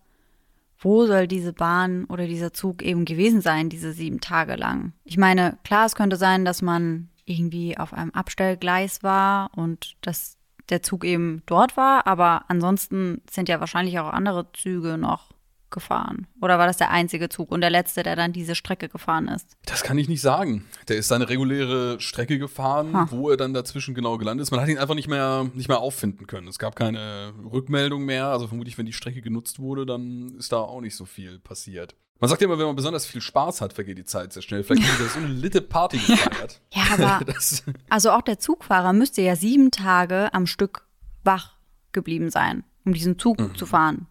[0.78, 4.92] wo soll diese Bahn oder dieser Zug eben gewesen sein, diese sieben Tage lang?
[5.04, 10.38] Ich meine, klar, es könnte sein, dass man irgendwie auf einem Abstellgleis war und dass
[10.68, 15.32] der Zug eben dort war, aber ansonsten sind ja wahrscheinlich auch andere Züge noch
[15.76, 16.26] gefahren.
[16.40, 19.56] Oder war das der einzige Zug und der letzte, der dann diese Strecke gefahren ist?
[19.66, 20.64] Das kann ich nicht sagen.
[20.88, 23.06] Der ist seine reguläre Strecke gefahren, Ha.
[23.10, 24.50] wo er dann dazwischen genau gelandet ist.
[24.50, 26.48] Man hat ihn einfach nicht mehr, nicht mehr auffinden können.
[26.48, 28.26] Es gab keine Rückmeldung mehr.
[28.28, 31.94] Also vermutlich, wenn die Strecke genutzt wurde, dann ist da auch nicht so viel passiert.
[32.18, 34.64] Man sagt ja immer, wenn man besonders viel Spaß hat, vergeht die Zeit sehr schnell.
[34.64, 36.62] Vielleicht haben sie so eine litte Party gefeiert.
[36.72, 40.86] Ja, aber Das, Also auch der Zugfahrer müsste ja sieben Tage am Stück
[41.24, 41.56] wach
[41.92, 43.54] geblieben sein, um diesen Zug Mhm.
[43.54, 44.06] zu fahren.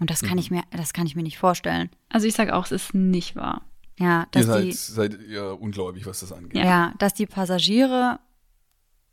[0.00, 1.90] Und das kann ich mir, das kann ich mir nicht vorstellen.
[2.08, 3.62] also ich sage auch, es ist nicht wahr.
[3.98, 6.54] Ja, ihr dass seid, die, seid ihr ungläubig, was das angeht.
[6.54, 6.64] Ja.
[6.64, 8.20] ja, dass die Passagiere,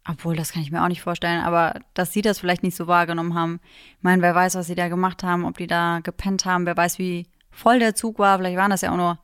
[0.08, 2.86] obwohl das kann ich mir auch nicht vorstellen, aber dass sie das vielleicht nicht so
[2.86, 3.60] wahrgenommen haben.
[3.98, 6.78] Ich meine, wer weiß, was sie da gemacht haben, ob die da gepennt haben, wer
[6.78, 8.38] weiß, wie voll der Zug war.
[8.38, 9.18] Vielleicht waren das ja auch nur,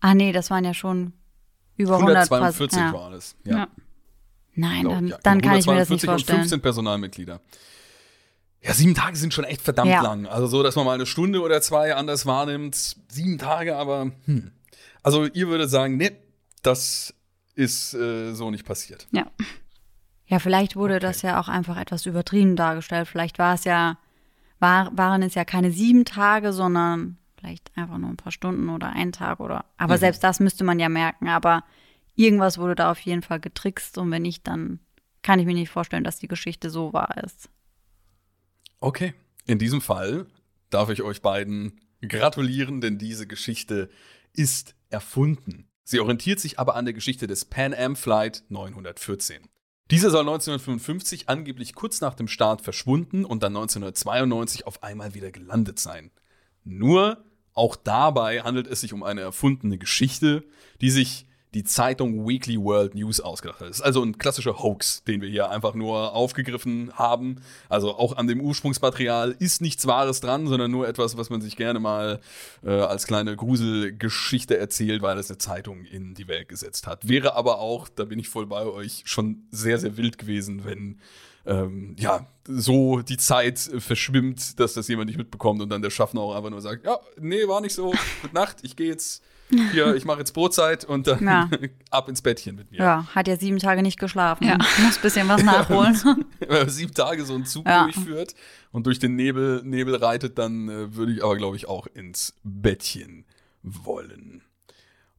[0.00, 1.12] ah nee, das waren ja schon
[1.76, 2.92] über 100 Pass- 142 ja.
[2.92, 3.36] war es.
[3.44, 3.68] Ja.
[4.56, 5.18] Nein, glaub dann, ja.
[5.22, 6.38] dann kann ich mir das 142 nicht und vorstellen.
[6.40, 7.40] 15 Personalmitglieder.
[8.64, 10.00] Ja, sieben Tage sind schon echt verdammt Ja.
[10.02, 10.26] lang.
[10.26, 12.74] Also so, dass man mal eine Stunde oder zwei anders wahrnimmt.
[13.08, 14.52] Sieben Tage, aber hm.
[15.02, 16.12] Also ihr würdet sagen, nee,
[16.62, 17.12] das
[17.54, 19.06] ist äh, so nicht passiert.
[19.12, 19.26] Ja.
[20.26, 21.02] Ja, vielleicht wurde Okay.
[21.06, 23.06] das ja auch einfach etwas übertrieben dargestellt.
[23.06, 23.98] Vielleicht war es ja,
[24.60, 28.88] war, waren es ja keine sieben Tage, sondern vielleicht einfach nur ein paar Stunden oder
[28.88, 29.66] ein Tag oder.
[29.76, 30.00] Aber Mhm.
[30.00, 31.28] selbst das müsste man ja merken.
[31.28, 31.64] Aber
[32.16, 34.80] irgendwas wurde da auf jeden Fall getrickst und wenn nicht, dann
[35.22, 37.50] kann ich mir nicht vorstellen, dass die Geschichte so wahr ist.
[38.84, 39.14] Okay.
[39.46, 40.26] In diesem Fall
[40.68, 43.88] darf ich euch beiden gratulieren, denn diese Geschichte
[44.34, 45.70] ist erfunden.
[45.84, 49.48] Sie orientiert sich aber an der Geschichte des Pan Am Flight 914.
[49.90, 55.30] Dieser soll 1955 angeblich kurz nach dem Start verschwunden und dann 1992 auf einmal wieder
[55.30, 56.10] gelandet sein.
[56.62, 60.44] Nur, auch dabei handelt es sich um eine erfundene Geschichte,
[60.82, 63.68] die sich die Zeitung Weekly World News ausgedacht hat.
[63.68, 67.36] Das ist also ein klassischer Hoax, den wir hier einfach nur aufgegriffen haben.
[67.68, 71.56] Also auch an dem Ursprungsmaterial ist nichts Wahres dran, sondern nur etwas, was man sich
[71.56, 72.20] gerne mal
[72.64, 77.08] äh, als kleine Gruselgeschichte erzählt, weil es eine Zeitung in die Welt gesetzt hat.
[77.08, 81.00] Wäre aber auch, da bin ich voll bei euch, schon sehr, sehr wild gewesen, wenn
[81.46, 86.22] ähm, ja, so die Zeit verschwimmt, dass das jemand nicht mitbekommt und dann der Schaffner
[86.22, 89.22] auch einfach nur sagt, ja, nee, war nicht so, gute Nacht, ich gehe jetzt
[89.72, 91.50] hier, ich mache jetzt Brotzeit und dann Ja.
[91.90, 92.78] ab ins Bettchen mit mir.
[92.78, 94.44] Ja, hat ja sieben Tage nicht geschlafen.
[94.44, 94.56] Ja.
[94.58, 95.96] Muss ein bisschen was nachholen.
[96.40, 97.84] Wenn man sieben Tage so einen Zug Ja.
[97.84, 98.34] durchführt
[98.72, 102.34] und durch den Nebel, Nebel reitet, dann äh, würde ich aber, glaube ich, auch ins
[102.42, 103.24] Bettchen
[103.62, 104.42] wollen.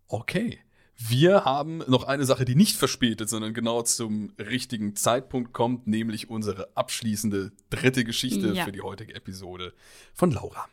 [0.07, 0.59] Okay.
[0.97, 6.29] Wir haben noch eine Sache, die nicht verspätet, sondern genau zum richtigen Zeitpunkt kommt, nämlich
[6.29, 8.63] unsere abschließende dritte Geschichte Ja.
[8.63, 9.73] für die heutige Episode
[10.13, 10.67] von Laura.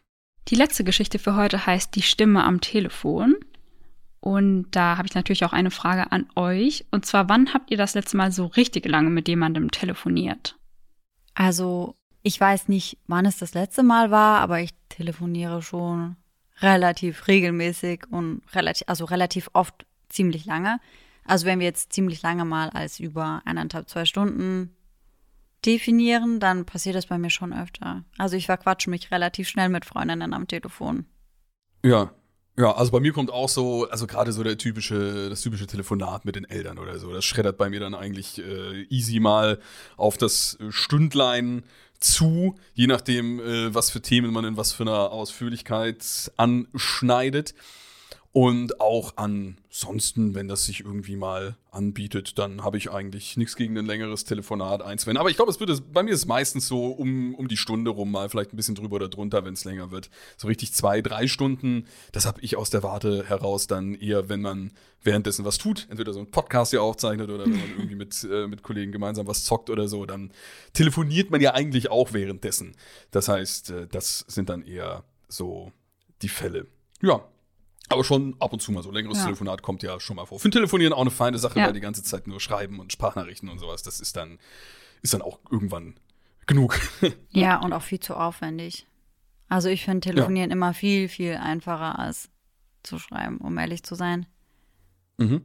[0.48, 3.36] Die letzte Geschichte für heute heißt Die Stimme am Telefon.
[4.20, 6.84] Und da habe ich natürlich auch eine Frage an euch.
[6.90, 10.56] Und zwar, wann habt ihr das letzte Mal so richtig lange mit jemandem telefoniert?
[11.34, 16.16] Also, ich weiß nicht, wann es das letzte Mal war, aber ich telefoniere schon
[16.60, 20.78] relativ regelmäßig und relativ, also relativ oft ziemlich lange.
[21.24, 24.76] Also, wenn wir jetzt ziemlich lange mal als über eineinhalb, zwei Stunden
[25.64, 28.04] definieren, dann passiert das bei mir schon öfter.
[28.18, 31.06] Also, ich verquatsche mich relativ schnell mit Freundinnen am Telefon.
[31.84, 32.12] Ja.
[32.58, 36.26] Ja, also bei mir kommt auch so, also gerade so der typische, das typische Telefonat
[36.26, 37.10] mit den Eltern oder so.
[37.10, 39.58] Das schreddert bei mir dann eigentlich äh, easy mal
[39.96, 41.62] auf das äh, Stündlein
[41.98, 47.54] zu, je nachdem, äh, was für Themen man in was für einer Ausführlichkeit anschneidet.
[48.34, 53.76] Und auch ansonsten, wenn das sich irgendwie mal anbietet, dann habe ich eigentlich nichts gegen
[53.76, 55.20] ein längeres Telefonat einzuwenden.
[55.20, 57.90] Aber ich glaube, es wird bei mir ist es meistens so um, um die Stunde
[57.90, 60.08] rum, mal vielleicht ein bisschen drüber oder drunter, wenn es länger wird.
[60.38, 64.40] So richtig zwei, drei Stunden, das habe ich aus der Warte heraus dann eher, wenn
[64.40, 68.24] man währenddessen was tut, entweder so einen Podcast hier aufzeichnet oder wenn man irgendwie mit,
[68.24, 70.32] äh, mit Kollegen gemeinsam was zockt oder so, dann
[70.72, 72.76] telefoniert man ja eigentlich auch währenddessen.
[73.10, 75.70] Das heißt, äh, das sind dann eher so
[76.22, 76.66] die Fälle.
[77.02, 77.26] Ja,
[77.92, 78.90] aber schon ab und zu mal so.
[78.90, 79.24] Längeres Ja.
[79.24, 80.38] Telefonat kommt ja schon mal vor.
[80.40, 81.66] Für Telefonieren auch eine feine Sache, Ja.
[81.66, 83.82] weil die ganze Zeit nur schreiben und Sprachnachrichten und sowas.
[83.82, 84.38] Das ist dann,
[85.02, 85.94] ist dann auch irgendwann
[86.46, 86.78] genug.
[87.30, 88.86] Ja, und auch viel zu aufwendig.
[89.48, 92.30] Also, ich finde Telefonieren immer viel, viel einfacher als
[92.82, 94.26] zu schreiben, um ehrlich zu sein.
[95.18, 95.42] mhm.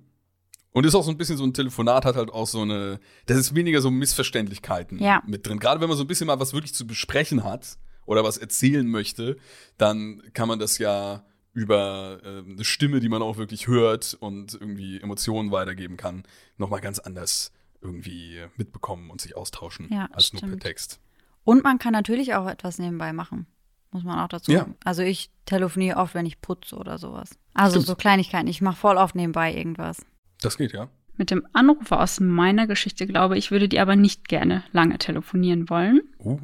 [0.74, 3.38] Und ist auch so ein bisschen so ein Telefonat hat halt auch so eine, das
[3.38, 5.24] ist weniger so Missverständlichkeiten Ja.
[5.26, 5.58] mit drin.
[5.58, 8.86] Gerade wenn man so ein bisschen mal was wirklich zu besprechen hat oder was erzählen
[8.88, 9.38] möchte,
[9.80, 11.26] dann kann man das ja
[11.58, 16.24] über äh, eine Stimme, die man auch wirklich hört und irgendwie Emotionen weitergeben kann,
[16.58, 20.64] nochmal ganz anders irgendwie mitbekommen und sich austauschen Ja, als nur per stimmt.
[20.64, 21.00] Text.
[21.44, 23.48] Und man kann natürlich auch etwas nebenbei machen.
[23.92, 24.60] Muss man auch dazu Ja.
[24.60, 24.76] sagen.
[24.84, 27.32] Also ich telefoniere oft, wenn ich putze oder sowas.
[27.56, 27.88] Also Stimmt.
[27.88, 28.48] so Kleinigkeiten.
[28.48, 30.06] Ich mache voll oft nebenbei irgendwas.
[30.42, 30.90] Das geht, ja.
[31.16, 35.70] Mit dem Anrufer aus meiner Geschichte glaube ich, würde die aber nicht gerne lange telefonieren
[35.70, 36.02] wollen.
[36.20, 36.40] Uh.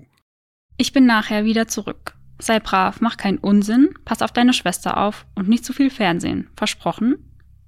[0.78, 2.16] Ich bin nachher wieder zurück.
[2.44, 6.50] Sei brav, mach keinen Unsinn, pass auf deine Schwester auf und nicht zu viel Fernsehen.
[6.58, 7.16] Versprochen?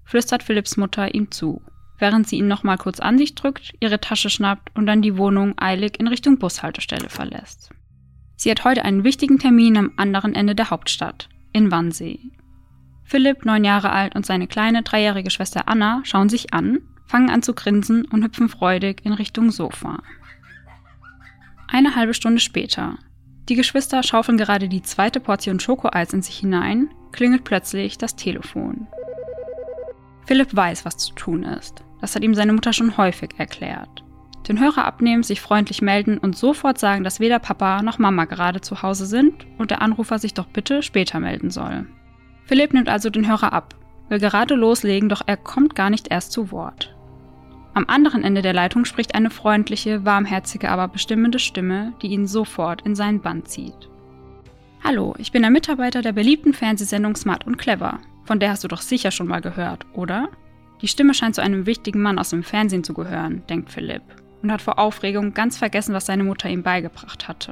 [0.03, 1.61] flüstert Philipps Mutter ihm zu,
[1.97, 5.17] während sie ihn noch mal kurz an sich drückt, ihre Tasche schnappt und dann die
[5.17, 7.69] Wohnung eilig in Richtung Bushaltestelle verlässt.
[8.35, 12.19] Sie hat heute einen wichtigen Termin am anderen Ende der Hauptstadt, in Wannsee.
[13.05, 17.43] Philipp, neun Jahre alt, und seine kleine dreijährige Schwester Anna schauen sich an, fangen an
[17.43, 20.03] zu grinsen und hüpfen freudig in Richtung Sofa.
[21.69, 22.97] Eine halbe Stunde später.
[23.49, 28.87] Die Geschwister schaufeln gerade die zweite Portion Schokoeis in sich hinein, klingelt plötzlich das Telefon.
[30.25, 31.83] Philipp weiß, was zu tun ist.
[32.01, 34.03] Das hat ihm seine Mutter schon häufig erklärt.
[34.47, 38.61] Den Hörer abnehmen, sich freundlich melden und sofort sagen, dass weder Papa noch Mama gerade
[38.61, 41.87] zu Hause sind und der Anrufer sich doch bitte später melden soll.
[42.45, 43.75] Philipp nimmt also den Hörer ab,
[44.09, 46.94] will gerade loslegen, doch er kommt gar nicht erst zu Wort.
[47.75, 52.81] Am anderen Ende der Leitung spricht eine freundliche, warmherzige, aber bestimmende Stimme, die ihn sofort
[52.83, 53.89] in seinen Bann zieht.
[54.81, 57.99] Hallo, ich bin der Mitarbeiter der beliebten Fernsehsendung Smart und Clever.
[58.23, 60.29] Von der hast du doch sicher schon mal gehört, oder?
[60.81, 64.03] Die Stimme scheint zu einem wichtigen Mann aus dem Fernsehen zu gehören, denkt Philipp
[64.41, 67.51] und hat vor Aufregung ganz vergessen, was seine Mutter ihm beigebracht hatte.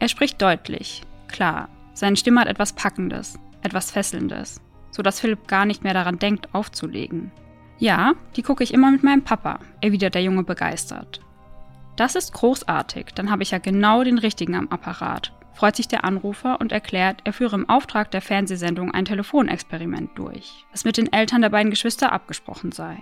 [0.00, 1.68] Er spricht deutlich, klar.
[1.94, 6.52] Seine Stimme hat etwas Packendes, etwas Fesselndes, so dass Philipp gar nicht mehr daran denkt,
[6.56, 7.30] aufzulegen.
[7.78, 11.20] Ja, die gucke ich immer mit meinem Papa, erwidert der Junge begeistert.
[11.96, 16.04] Das ist großartig, dann habe ich ja genau den richtigen am Apparat, freut sich der
[16.04, 21.12] Anrufer und erklärt, er führe im Auftrag der Fernsehsendung ein Telefonexperiment durch, das mit den
[21.12, 22.96] Eltern der beiden Geschwister abgesprochen sei.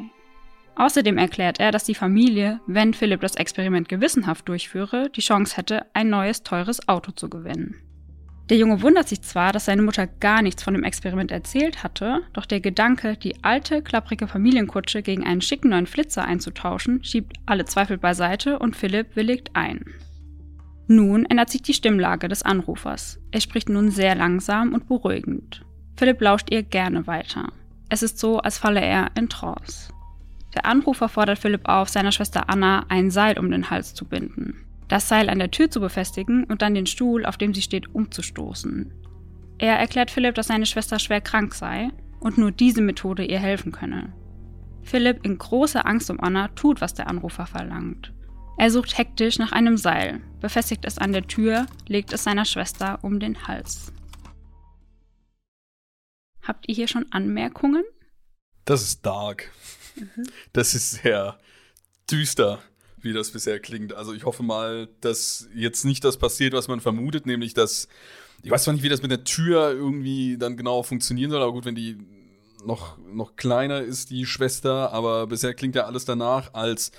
[0.76, 5.86] Außerdem erklärt er, dass die Familie, wenn Philipp das Experiment gewissenhaft durchführe, die Chance hätte,
[5.94, 7.85] ein neues, teures Auto zu gewinnen.
[8.48, 12.20] Der Junge wundert sich zwar, dass seine Mutter gar nichts von dem Experiment erzählt hatte,
[12.32, 17.64] doch der Gedanke, die alte, klapprige Familienkutsche gegen einen schicken neuen Flitzer einzutauschen, schiebt alle
[17.64, 19.84] Zweifel beiseite und Philipp willigt ein.
[20.86, 23.18] Nun ändert sich die Stimmlage des Anrufers.
[23.32, 25.64] Er spricht nun sehr langsam und beruhigend.
[25.96, 27.52] Philipp lauscht ihr gerne weiter.
[27.88, 29.92] Es ist so, als falle er in Trance.
[30.54, 34.65] Der Anrufer fordert Philipp auf, seiner Schwester Anna ein Seil um den Hals zu binden,
[34.88, 37.94] das Seil an der Tür zu befestigen und dann den Stuhl, auf dem sie steht,
[37.94, 38.92] umzustoßen.
[39.58, 43.72] Er erklärt Philipp, dass seine Schwester schwer krank sei und nur diese Methode ihr helfen
[43.72, 44.12] könne.
[44.82, 48.12] Philipp in großer Angst um Anna tut, was der Anrufer verlangt.
[48.58, 52.98] Er sucht hektisch nach einem Seil, befestigt es an der Tür, legt es seiner Schwester
[53.02, 53.92] um den Hals.
[56.42, 57.84] Habt ihr hier schon Anmerkungen?
[58.64, 59.50] Das ist dark.
[59.96, 60.26] Mhm.
[60.52, 61.38] Das ist sehr
[62.10, 62.60] düster,
[63.06, 63.94] wie das bisher klingt.
[63.94, 67.88] Also ich hoffe mal, dass jetzt nicht das passiert, was man vermutet, nämlich dass
[68.42, 71.52] ich weiß zwar nicht, wie das mit der Tür irgendwie dann genau funktionieren soll, aber
[71.52, 71.98] gut, wenn die
[72.64, 76.92] noch, noch kleiner ist, die Schwester, aber bisher klingt ja alles danach, als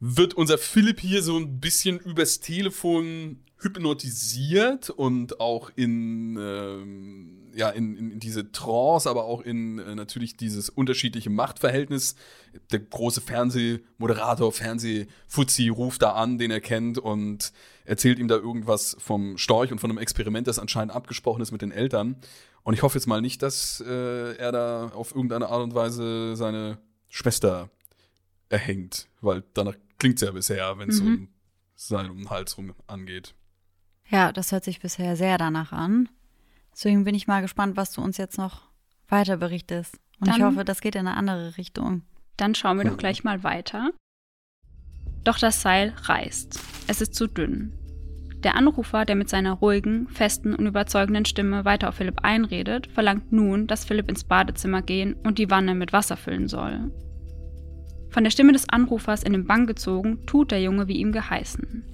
[0.00, 7.68] wird unser Philipp hier so ein bisschen übers Telefon hypnotisiert und auch in, ähm, ja,
[7.68, 12.16] in, in, diese Trance, aber auch in äh, natürlich dieses unterschiedliche Machtverhältnis.
[12.72, 17.52] Der große Fernsehmoderator, Fernsehfuzzi ruft da an, den er kennt und
[17.84, 21.62] erzählt ihm da irgendwas vom Storch und von einem Experiment, das anscheinend abgesprochen ist mit
[21.62, 22.16] den Eltern.
[22.62, 26.34] Und ich hoffe jetzt mal nicht, dass äh, er da auf irgendeine Art und Weise
[26.34, 27.70] seine Schwester
[28.48, 31.14] erhängt, weil danach klingt es ja bisher, wenn es mhm.
[31.14, 31.28] um
[31.74, 33.34] seinen Hals rum angeht.
[34.10, 36.08] Ja, das hört sich bisher sehr danach an.
[36.72, 38.62] Deswegen bin ich mal gespannt, was du uns jetzt noch
[39.08, 39.98] weiter berichtest.
[40.20, 42.02] Und dann, ich hoffe, das geht in eine andere Richtung.
[42.36, 43.90] Dann schauen wir doch gleich mal weiter.
[45.24, 46.60] Doch das Seil reißt.
[46.88, 47.72] Es ist zu dünn.
[48.42, 53.32] Der Anrufer, der mit seiner ruhigen, festen und überzeugenden Stimme weiter auf Philipp einredet, verlangt
[53.32, 56.90] nun, dass Philipp ins Badezimmer gehen und die Wanne mit Wasser füllen soll.
[58.08, 61.84] Von der Stimme des Anrufers in den Bann gezogen, tut der Junge wie ihm geheißen.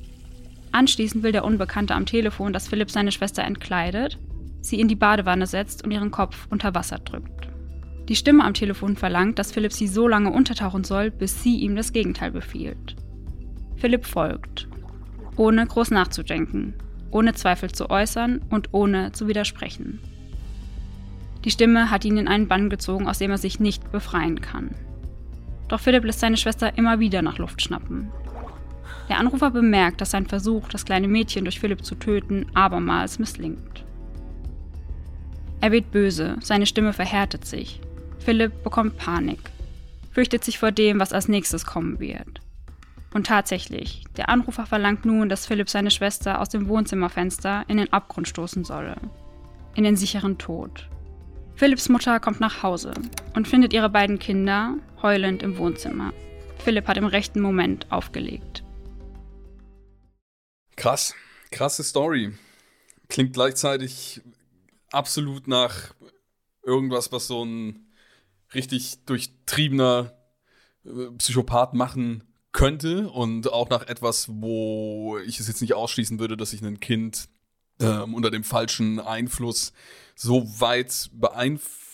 [0.72, 4.18] Anschließend will der Unbekannte am Telefon, dass Philipp seine Schwester entkleidet,
[4.60, 7.48] sie in die Badewanne setzt und ihren Kopf unter Wasser drückt.
[8.08, 11.74] Die Stimme am Telefon verlangt, dass Philipp sie so lange untertauchen soll, bis sie ihm
[11.74, 12.96] das Gegenteil befiehlt.
[13.76, 14.68] Philipp folgt,
[15.36, 16.74] ohne groß nachzudenken,
[17.10, 20.00] ohne Zweifel zu äußern und ohne zu widersprechen.
[21.44, 24.74] Die Stimme hat ihn in einen Bann gezogen, aus dem er sich nicht befreien kann.
[25.68, 28.10] Doch Philipp lässt seine Schwester immer wieder nach Luft schnappen.
[29.08, 33.84] Der Anrufer bemerkt, dass sein Versuch, das kleine Mädchen durch Philipp zu töten, abermals misslingt.
[35.60, 37.80] Er wird böse, seine Stimme verhärtet sich.
[38.18, 39.40] Philipp bekommt Panik,
[40.10, 42.40] fürchtet sich vor dem, was als nächstes kommen wird.
[43.14, 47.92] Und tatsächlich, der Anrufer verlangt nun, dass Philipp seine Schwester aus dem Wohnzimmerfenster in den
[47.92, 48.96] Abgrund stoßen solle.
[49.74, 50.88] In den sicheren Tod.
[51.54, 52.92] Philipps Mutter kommt nach Hause
[53.34, 56.12] und findet ihre beiden Kinder heulend im Wohnzimmer.
[56.58, 58.62] Philipp hat im rechten Moment aufgelegt.
[60.76, 61.14] Krass,
[61.50, 62.32] krasse Story.
[63.08, 64.20] Klingt gleichzeitig
[64.90, 65.94] absolut nach
[66.62, 67.86] irgendwas, was so ein
[68.54, 70.12] richtig durchtriebener
[70.84, 76.36] äh, Psychopath machen könnte und auch nach etwas, wo ich es jetzt nicht ausschließen würde,
[76.36, 77.28] dass sich ein Kind
[77.80, 79.72] ähm, unter dem falschen Einfluss
[80.14, 81.10] so weit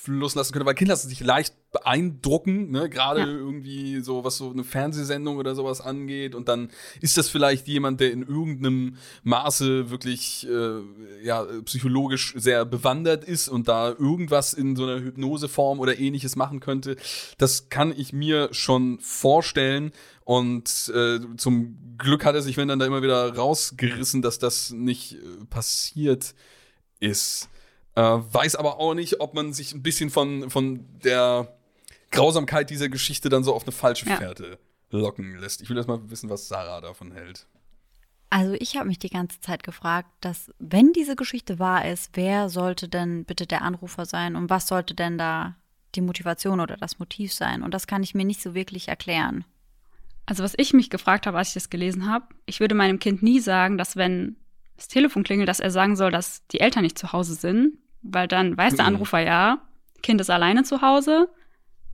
[0.05, 2.89] beeinflussen lassen könnte, weil Kinder lassen sich leicht beeindrucken, ne?
[2.91, 3.27] gerade ja.
[3.27, 6.35] irgendwie so, was so eine Fernsehsendung oder sowas angeht.
[6.35, 12.65] Und dann ist das vielleicht jemand, der in irgendeinem Maße wirklich äh, ja, psychologisch sehr
[12.65, 16.97] bewandert ist und da irgendwas in so einer Hypnoseform oder ähnliches machen könnte.
[17.39, 19.93] Das kann ich mir schon vorstellen.
[20.25, 24.71] Und äh, zum Glück hat er sich, wenn dann da immer wieder rausgerissen, dass das
[24.71, 26.35] nicht äh, passiert
[27.01, 27.49] ist.
[27.95, 31.55] Äh, weiß aber auch nicht, ob man sich ein bisschen von, von der
[32.11, 34.59] Grausamkeit dieser Geschichte dann so auf eine falsche Fährte
[34.91, 34.99] ja.
[34.99, 35.63] locken lässt.
[35.63, 37.47] Ich will erst mal wissen, was Sarah davon hält.
[38.31, 42.49] Also ich habe mich die ganze Zeit gefragt, dass wenn diese Geschichte wahr ist, wer
[42.49, 45.57] sollte denn bitte der Anrufer sein und was sollte denn da
[45.95, 47.63] die Motivation oder das Motiv sein?
[47.63, 49.45] Und das kann ich mir nicht so wirklich erklären.
[50.25, 53.23] Also was ich mich gefragt habe, als ich das gelesen habe, ich würde meinem Kind
[53.23, 54.37] nie sagen, dass wenn
[54.77, 58.29] das Telefon klingelt, dass er sagen soll, dass die Eltern nicht zu Hause sind, weil
[58.29, 58.97] dann weiß der mhm.
[58.97, 59.59] Anrufer ja,
[60.03, 61.29] Kind ist alleine zu Hause,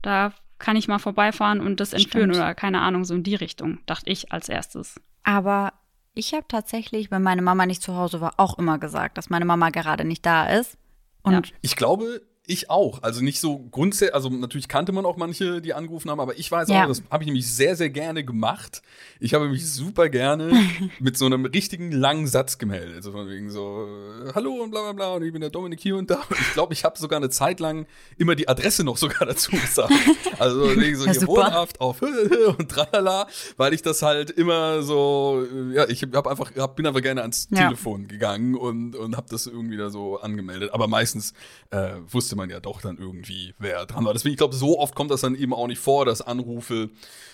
[0.01, 2.43] da kann ich mal vorbeifahren und das entführen Stimmt.
[2.43, 4.99] oder keine Ahnung, so in die Richtung, dachte ich als erstes.
[5.23, 5.73] Aber
[6.13, 9.45] ich habe tatsächlich, wenn meine Mama nicht zu Hause war, auch immer gesagt, dass meine
[9.45, 10.77] Mama gerade nicht da ist.
[11.21, 11.41] Und ja.
[11.61, 13.03] ich glaube, ich auch.
[13.03, 16.51] Also nicht so grundsätzlich, also natürlich kannte man auch manche, die angerufen haben, aber ich
[16.51, 16.83] weiß ja.
[16.83, 18.81] auch, das habe ich nämlich sehr, sehr gerne gemacht.
[19.19, 20.51] Ich habe mich super gerne
[20.99, 22.95] mit so einem richtigen langen Satz gemeldet.
[22.95, 23.87] Also von wegen so,
[24.25, 26.15] äh, hallo und bla bla bla und ich bin der Dominik hier und da.
[26.15, 27.85] Und ich glaube, ich habe sogar eine Zeit lang
[28.17, 29.93] immer die Adresse noch sogar dazu gesagt.
[30.39, 32.01] Also wegen so ja, hier wohnhaft auf
[32.57, 36.87] und tralala, weil ich das halt immer so, äh, ja, ich hab einfach, hab, bin
[36.87, 37.65] einfach gerne ans ja.
[37.65, 40.73] Telefon gegangen und, und habe das irgendwie da so angemeldet.
[40.73, 41.33] Aber meistens
[41.71, 44.13] äh, wusste man ja doch dann irgendwie, wer dran war.
[44.13, 46.89] Deswegen, ich glaube, so oft kommt das dann eben auch nicht vor, dass Anrufe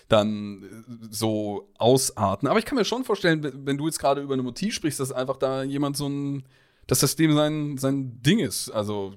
[0.07, 2.47] dann äh, so ausarten.
[2.47, 5.11] Aber ich kann mir schon vorstellen, wenn du jetzt gerade über eine Motiv sprichst, dass
[5.11, 6.43] einfach da jemand so ein
[6.87, 8.69] dass das dem sein, sein Ding ist.
[8.69, 9.15] Also,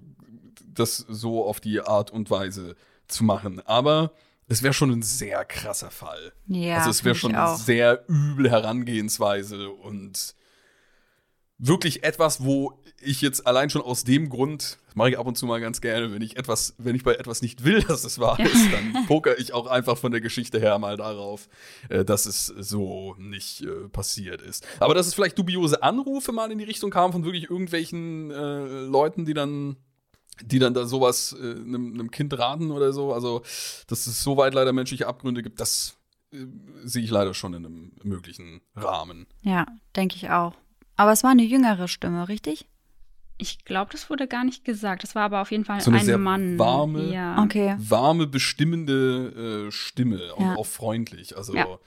[0.67, 2.77] das so auf die Art und Weise
[3.09, 3.61] zu machen.
[3.67, 4.13] Aber
[4.47, 6.33] es wäre schon ein sehr krasser Fall.
[6.47, 10.35] Ja, also es wäre schon eine sehr üble Herangehensweise und
[11.59, 15.37] wirklich etwas, wo ich jetzt allein schon aus dem Grund, das mache ich ab und
[15.37, 18.19] zu mal ganz gerne, wenn ich etwas, wenn ich bei etwas nicht will, dass es
[18.19, 21.49] wahr ist, dann poker ich auch einfach von der Geschichte her mal darauf,
[21.89, 24.67] äh, dass es so nicht äh, passiert ist.
[24.81, 28.85] Aber dass es vielleicht dubiose Anrufe mal in die Richtung kamen von wirklich irgendwelchen äh,
[28.85, 29.77] Leuten, die dann
[30.41, 33.13] die dann da sowas äh, einem, einem Kind raten oder so.
[33.13, 33.43] Also,
[33.89, 35.97] dass es so weit leider menschliche Abgründe gibt, das
[36.33, 36.47] äh,
[36.85, 39.27] sehe ich leider schon in einem möglichen Rahmen.
[39.43, 40.55] Ja, denke ich auch.
[40.99, 42.67] Aber es war eine jüngere Stimme, richtig?
[43.41, 45.05] Ich glaube, das wurde gar nicht gesagt.
[45.05, 46.59] Das war aber auf jeden Fall So eine ein sehr Mann.
[46.59, 47.41] warme- Ja.
[47.41, 47.77] Okay.
[47.79, 50.55] Warme, bestimmende äh, Stimme und Ja.
[50.57, 51.37] auch freundlich.
[51.37, 51.79] Also Ja.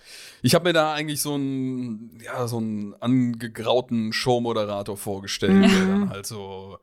[0.41, 6.09] ich habe mir da eigentlich so einen, ja, so einen angegrauten Showmoderator vorgestellt, der dann
[6.09, 6.79] halt so,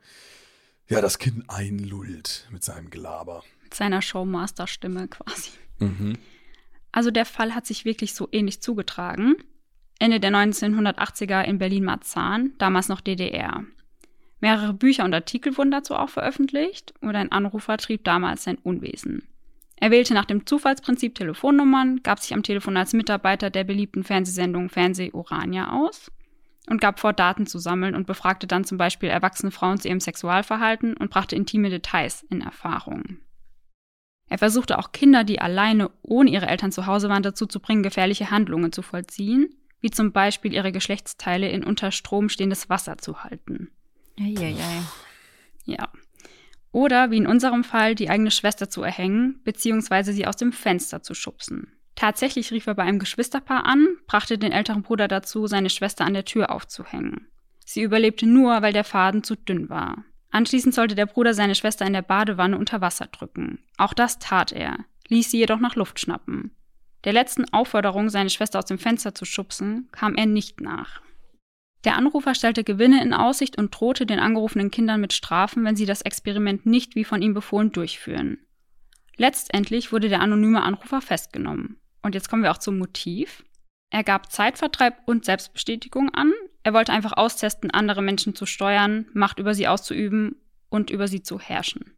[0.87, 3.43] ja, das Kind einlullt mit seinem Gelaber.
[3.63, 5.51] Mit seiner Showmaster-Stimme quasi.
[5.79, 6.19] Mhm.
[6.93, 9.37] Also der Fall hat sich wirklich so ähnlich zugetragen.
[9.99, 13.65] Ende der 1980er in Berlin-Marzahn, damals noch DDR.
[14.41, 19.25] Mehrere Bücher und Artikel wurden dazu auch veröffentlicht und ein Anrufer trieb damals sein Unwesen.
[19.81, 24.69] Er wählte nach dem Zufallsprinzip Telefonnummern, gab sich am Telefon als Mitarbeiter der beliebten Fernsehsendung
[24.69, 26.11] Fernseh Urania aus
[26.69, 30.01] und gab vor, Daten zu sammeln und befragte dann zum Beispiel erwachsene Frauen zu ihrem
[30.01, 33.19] Sexualverhalten und brachte intime Details in Erfahrung.
[34.29, 37.83] Er versuchte auch Kinder, die alleine ohne ihre Eltern zu Hause waren, dazu zu bringen,
[37.83, 43.23] gefährliche Handlungen zu vollziehen, wie zum Beispiel ihre Geschlechtsteile in unter Strom stehendes Wasser zu
[43.25, 43.71] halten.
[44.19, 44.83] Eieiei.
[45.65, 45.89] Ja.
[46.73, 51.03] Oder wie in unserem Fall die eigene Schwester zu erhängen, beziehungsweise sie aus dem Fenster
[51.03, 51.73] zu schubsen.
[51.95, 56.15] Tatsächlich rief er bei einem Geschwisterpaar an, brachte den älteren Bruder dazu, seine Schwester an
[56.15, 57.27] der Tür aufzuhängen.
[57.65, 60.05] Sie überlebte nur, weil der Faden zu dünn war.
[60.31, 63.59] Anschließend sollte der Bruder seine Schwester in der Badewanne unter Wasser drücken.
[63.79, 66.53] Auch das tat er, ließ sie jedoch nach Luft schnappen.
[67.09, 71.01] Der letzten Aufforderung, seine Schwester aus dem Fenster zu schubsen, kam er nicht nach.
[71.85, 75.87] Der Anrufer stellte Gewinne in Aussicht und drohte den angerufenen Kindern mit Strafen, wenn sie
[75.87, 78.37] das Experiment nicht wie von ihm befohlen durchführen.
[79.17, 81.81] Letztendlich wurde der anonyme Anrufer festgenommen.
[82.03, 83.43] Und jetzt kommen wir auch zum Motiv.
[83.89, 86.35] Er gab Zeitvertreib und Selbstbestätigung an.
[86.63, 90.37] Er wollte einfach austesten, andere Menschen zu steuern, Macht über sie auszuüben
[90.69, 91.97] und über sie zu herrschen.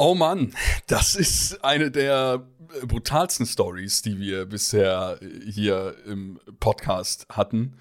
[0.00, 0.54] Oh Mann,
[0.86, 2.44] das ist eine der
[2.80, 7.74] äh, brutalsten Stories, die wir bisher äh, hier im Podcast hatten.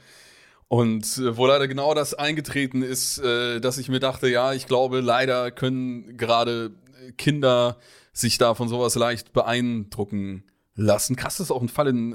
[0.67, 4.99] Und äh, wo leider genau das eingetreten ist, dass ich mir dachte, ja, ich glaube,
[4.99, 6.71] leider können gerade
[7.19, 7.77] Kinder
[8.13, 10.43] sich da von sowas leicht beeindrucken
[10.73, 11.15] lassen.
[11.17, 12.13] Krass, dass auch ein Fall in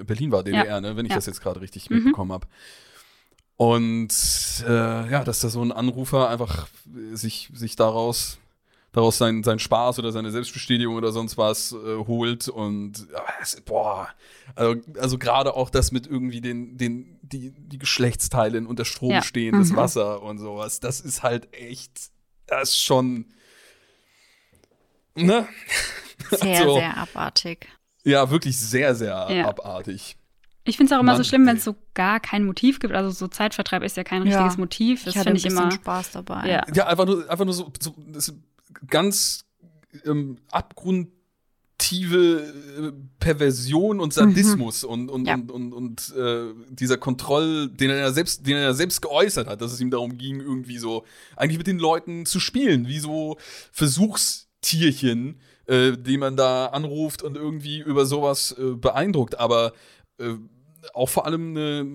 [0.00, 0.80] äh, Berlin war, DDR, Ja.
[0.80, 1.16] ne, wenn ich Ja.
[1.16, 1.96] das jetzt gerade richtig Mhm.
[1.98, 2.48] mitbekommen habe.
[3.56, 4.12] Und
[4.66, 6.66] äh, ja, dass da so ein Anrufer einfach
[7.12, 8.38] sich, sich daraus,
[8.96, 11.76] daraus seinen sein Spaß oder seine Selbstbestätigung oder sonst was äh,
[12.06, 12.48] holt.
[12.48, 13.06] Und
[13.42, 14.08] es, boah,
[14.54, 19.22] also, also gerade auch das mit irgendwie den, den, die, die Geschlechtsteilen unter Strom Ja.
[19.22, 19.76] stehendes Mhm.
[19.76, 21.92] Wasser und sowas, das ist halt echt,
[22.46, 23.26] das ist schon.
[25.14, 25.46] Ne?
[26.30, 27.68] Sehr, Also- sehr abartig.
[28.02, 29.48] Ja, wirklich sehr, sehr Ja.
[29.48, 30.16] abartig.
[30.64, 32.94] Ich finde es auch immer Mann, so schlimm, wenn es so gar kein Motiv gibt.
[32.94, 34.38] Also so Zeitvertreib ist ja kein Ja.
[34.38, 35.04] richtiges Motiv.
[35.04, 35.70] Das finde ich immer.
[35.70, 36.48] Spaß dabei.
[36.48, 36.64] Ja.
[36.74, 38.32] Ja, einfach nur, einfach nur so, so das
[38.88, 39.44] ganz
[40.04, 41.12] ähm, abgrundtiefe
[42.78, 45.34] äh, Perversion und Sadismus und, und, Ja.
[45.34, 49.72] und, und, und äh, dieser Kontroll, den er selbst, den er selbst geäußert hat, dass
[49.72, 51.04] es ihm darum ging, irgendwie so
[51.36, 53.36] eigentlich mit den Leuten zu spielen, wie so
[53.72, 59.72] Versuchstierchen, äh, die man da anruft und irgendwie über sowas äh, beeindruckt, aber
[60.18, 60.34] äh,
[60.94, 61.86] auch vor allem eine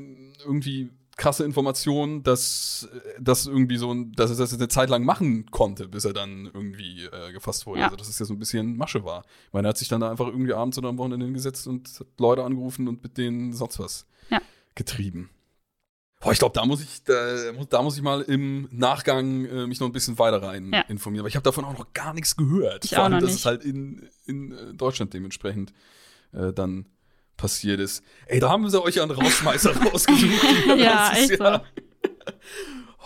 [0.45, 2.89] irgendwie krasse Information, dass
[3.19, 6.45] das irgendwie so, ein- dass er das eine Zeit lang machen konnte, bis er dann
[6.53, 7.79] irgendwie äh, gefasst wurde.
[7.81, 7.85] Ja.
[7.85, 9.23] Also dass es ja so ein bisschen Masche war.
[9.47, 11.87] Ich meine, er hat sich dann da einfach irgendwie abends oder am Wochenende hingesetzt und
[11.99, 14.41] hat Leute angerufen und mit denen sonst was Ja.
[14.75, 15.29] getrieben.
[16.21, 17.13] Boah, ich glaube, da muss ich, da,
[17.55, 20.81] muss- da muss ich mal im Nachgang äh, mich noch ein bisschen weiter rein Ja.
[20.81, 21.21] informieren.
[21.23, 22.85] Aber ich habe davon auch noch gar nichts gehört.
[22.85, 25.73] Ich Vor allem, dass es halt in, in äh, Deutschland dementsprechend
[26.31, 26.85] äh, dann
[27.41, 28.03] passiert ist.
[28.27, 30.43] Ey, da haben sie euch ja einen Rausschmeißer rausgesucht.
[30.77, 31.63] Ja, echt ja-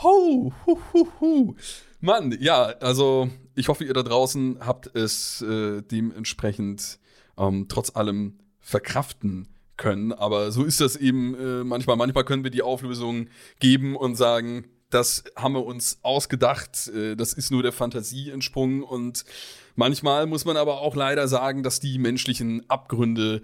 [0.04, 1.56] Ho, hu, hu, hu.
[2.02, 7.00] Mann, ja, also ich hoffe, ihr da draußen habt es äh, dementsprechend
[7.38, 10.12] ähm, trotz allem verkraften können.
[10.12, 11.96] Aber so ist das eben äh, manchmal.
[11.96, 13.28] Manchmal können wir die Auflösung
[13.60, 18.84] geben und sagen, das haben wir uns ausgedacht, äh, das ist nur der Fantasie entsprungen.
[18.84, 19.24] Und
[19.76, 23.42] manchmal muss man aber auch leider sagen, dass die menschlichen Abgründe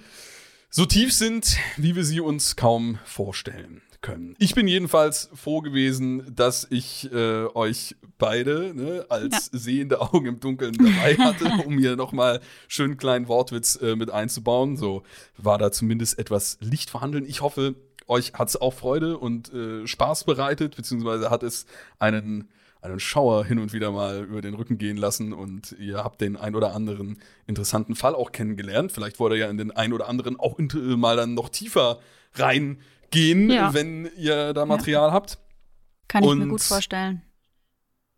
[0.73, 4.35] so tief sind, wie wir sie uns kaum vorstellen können.
[4.39, 9.59] Ich bin jedenfalls froh gewesen, dass ich äh, euch beide ne, als ja.
[9.59, 14.77] sehende Augen im Dunkeln dabei hatte, um hier nochmal schön kleinen Wortwitz äh, mit einzubauen.
[14.77, 15.03] So
[15.37, 17.25] war da zumindest etwas Licht vorhanden.
[17.25, 17.75] Ich hoffe,
[18.07, 21.65] euch hat es auch Freude und äh, Spaß bereitet, beziehungsweise hat es
[21.99, 22.47] einen
[22.81, 26.35] einen Schauer hin und wieder mal über den Rücken gehen lassen und ihr habt den
[26.35, 28.91] ein oder anderen interessanten Fall auch kennengelernt.
[28.91, 31.99] Vielleicht wollt ihr ja in den ein oder anderen auch mal dann noch tiefer
[32.33, 33.73] reingehen, ja.
[33.73, 35.13] wenn ihr da Material ja.
[35.13, 35.37] habt.
[36.07, 37.21] Kann ich und mir gut vorstellen.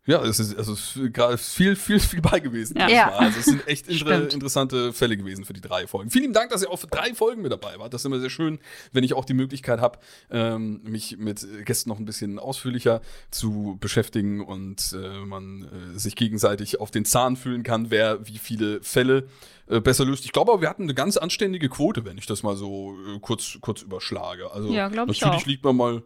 [0.06, 0.74] Ja, es ist, also
[1.10, 2.76] gerade viel, viel, viel bei gewesen.
[2.78, 2.88] Ja.
[2.88, 3.08] ja.
[3.12, 6.10] Also es sind echt inter interessante Fälle gewesen für die drei Folgen.
[6.10, 7.94] Vielen Dank, dass ihr auch für drei Folgen mit dabei wart.
[7.94, 8.58] Das ist immer sehr schön,
[8.92, 9.98] wenn ich auch die Möglichkeit habe,
[10.30, 13.00] ähm, mich mit Gästen noch ein bisschen ausführlicher
[13.30, 18.38] zu beschäftigen und äh, man äh, sich gegenseitig auf den Zahn fühlen kann, wer wie
[18.38, 19.26] viele Fälle
[19.68, 20.26] äh, besser löst.
[20.26, 23.18] Ich glaube aber, wir hatten eine ganz anständige Quote, wenn ich das mal so äh,
[23.20, 24.50] kurz, kurz überschlage.
[24.52, 25.46] Also ja, natürlich auch.
[25.46, 26.02] liegt man mal,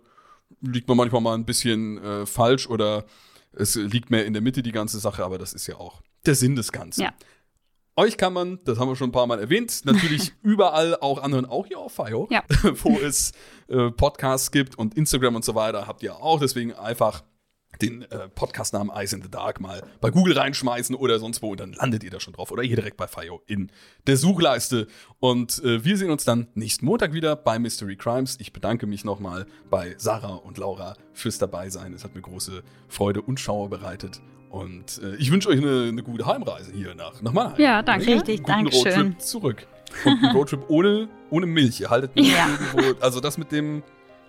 [0.60, 3.04] liegt man manchmal mal ein bisschen äh, falsch oder
[3.52, 6.34] es liegt mehr in der Mitte die ganze Sache, aber das ist ja auch der
[6.34, 7.02] Sinn des Ganzen.
[7.02, 7.12] Ja.
[7.96, 11.46] Euch kann man, das haben wir schon ein paar Mal erwähnt, natürlich überall auch anderen,
[11.46, 12.44] auch hier auf FIO, ja.
[12.82, 13.32] wo es
[13.66, 16.38] äh, Podcasts gibt und Instagram und so weiter, habt ihr auch.
[16.38, 17.24] Deswegen einfach
[17.80, 21.60] den äh, Podcastnamen Eyes in the Dark mal bei Google reinschmeißen oder sonst wo und
[21.60, 23.70] dann landet ihr da schon drauf oder hier direkt bei FIO in
[24.06, 24.86] der Suchleiste.
[25.20, 28.36] Und äh, wir sehen uns dann nächsten Montag wieder bei Mystery Crimes.
[28.40, 31.92] Ich bedanke mich nochmal bei Sarah und Laura fürs Dabeisein.
[31.92, 34.20] Es hat mir große Freude und Schauer bereitet.
[34.50, 37.60] Und äh, ich wünsche euch eine, eine, gute Heimreise hier nach, nach Mannheim.
[37.60, 38.06] Ja, danke.
[38.06, 38.92] Richtig, danke schön.
[38.92, 39.66] Roadtrip zurück.
[40.04, 41.80] Und ein Roadtrip ohne, ohne Milch.
[41.80, 42.48] Ihr haltet mich ja.
[42.48, 43.00] irgendwo.
[43.00, 43.82] Also das mit dem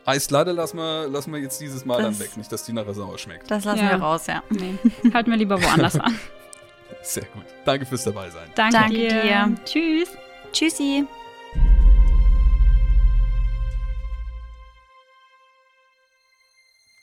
[0.09, 2.95] Eisladde lassen wir, lassen wir jetzt dieses Mal das, dann weg, nicht, dass die nachher
[2.95, 3.49] sauer schmeckt.
[3.49, 3.91] Das lassen ja.
[3.91, 4.41] wir raus, ja.
[4.49, 4.75] Nee.
[5.13, 6.17] Halten wir lieber woanders an.
[7.03, 7.45] Sehr gut.
[7.63, 8.49] Danke fürs dabei sein.
[8.55, 9.21] Danke, Danke dir.
[9.21, 9.55] dir.
[9.65, 10.09] Tschüss.
[10.51, 11.05] Tschüssi.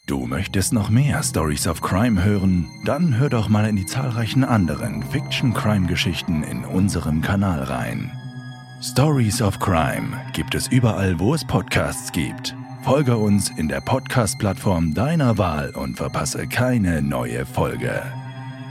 [0.09, 2.69] Du möchtest noch mehr Stories of Crime hören?
[2.85, 8.11] Dann hör doch mal in die zahlreichen anderen Fiction-Crime-Geschichten in unserem Kanal rein.
[8.83, 12.55] Stories of Crime gibt es überall, wo es Podcasts gibt.
[12.87, 18.01] Folge uns in der Podcast-Plattform deiner Wahl und verpasse keine neue Folge.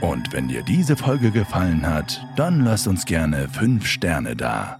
[0.00, 4.78] Und wenn dir diese Folge gefallen hat, dann lass uns gerne 5 Sterne da.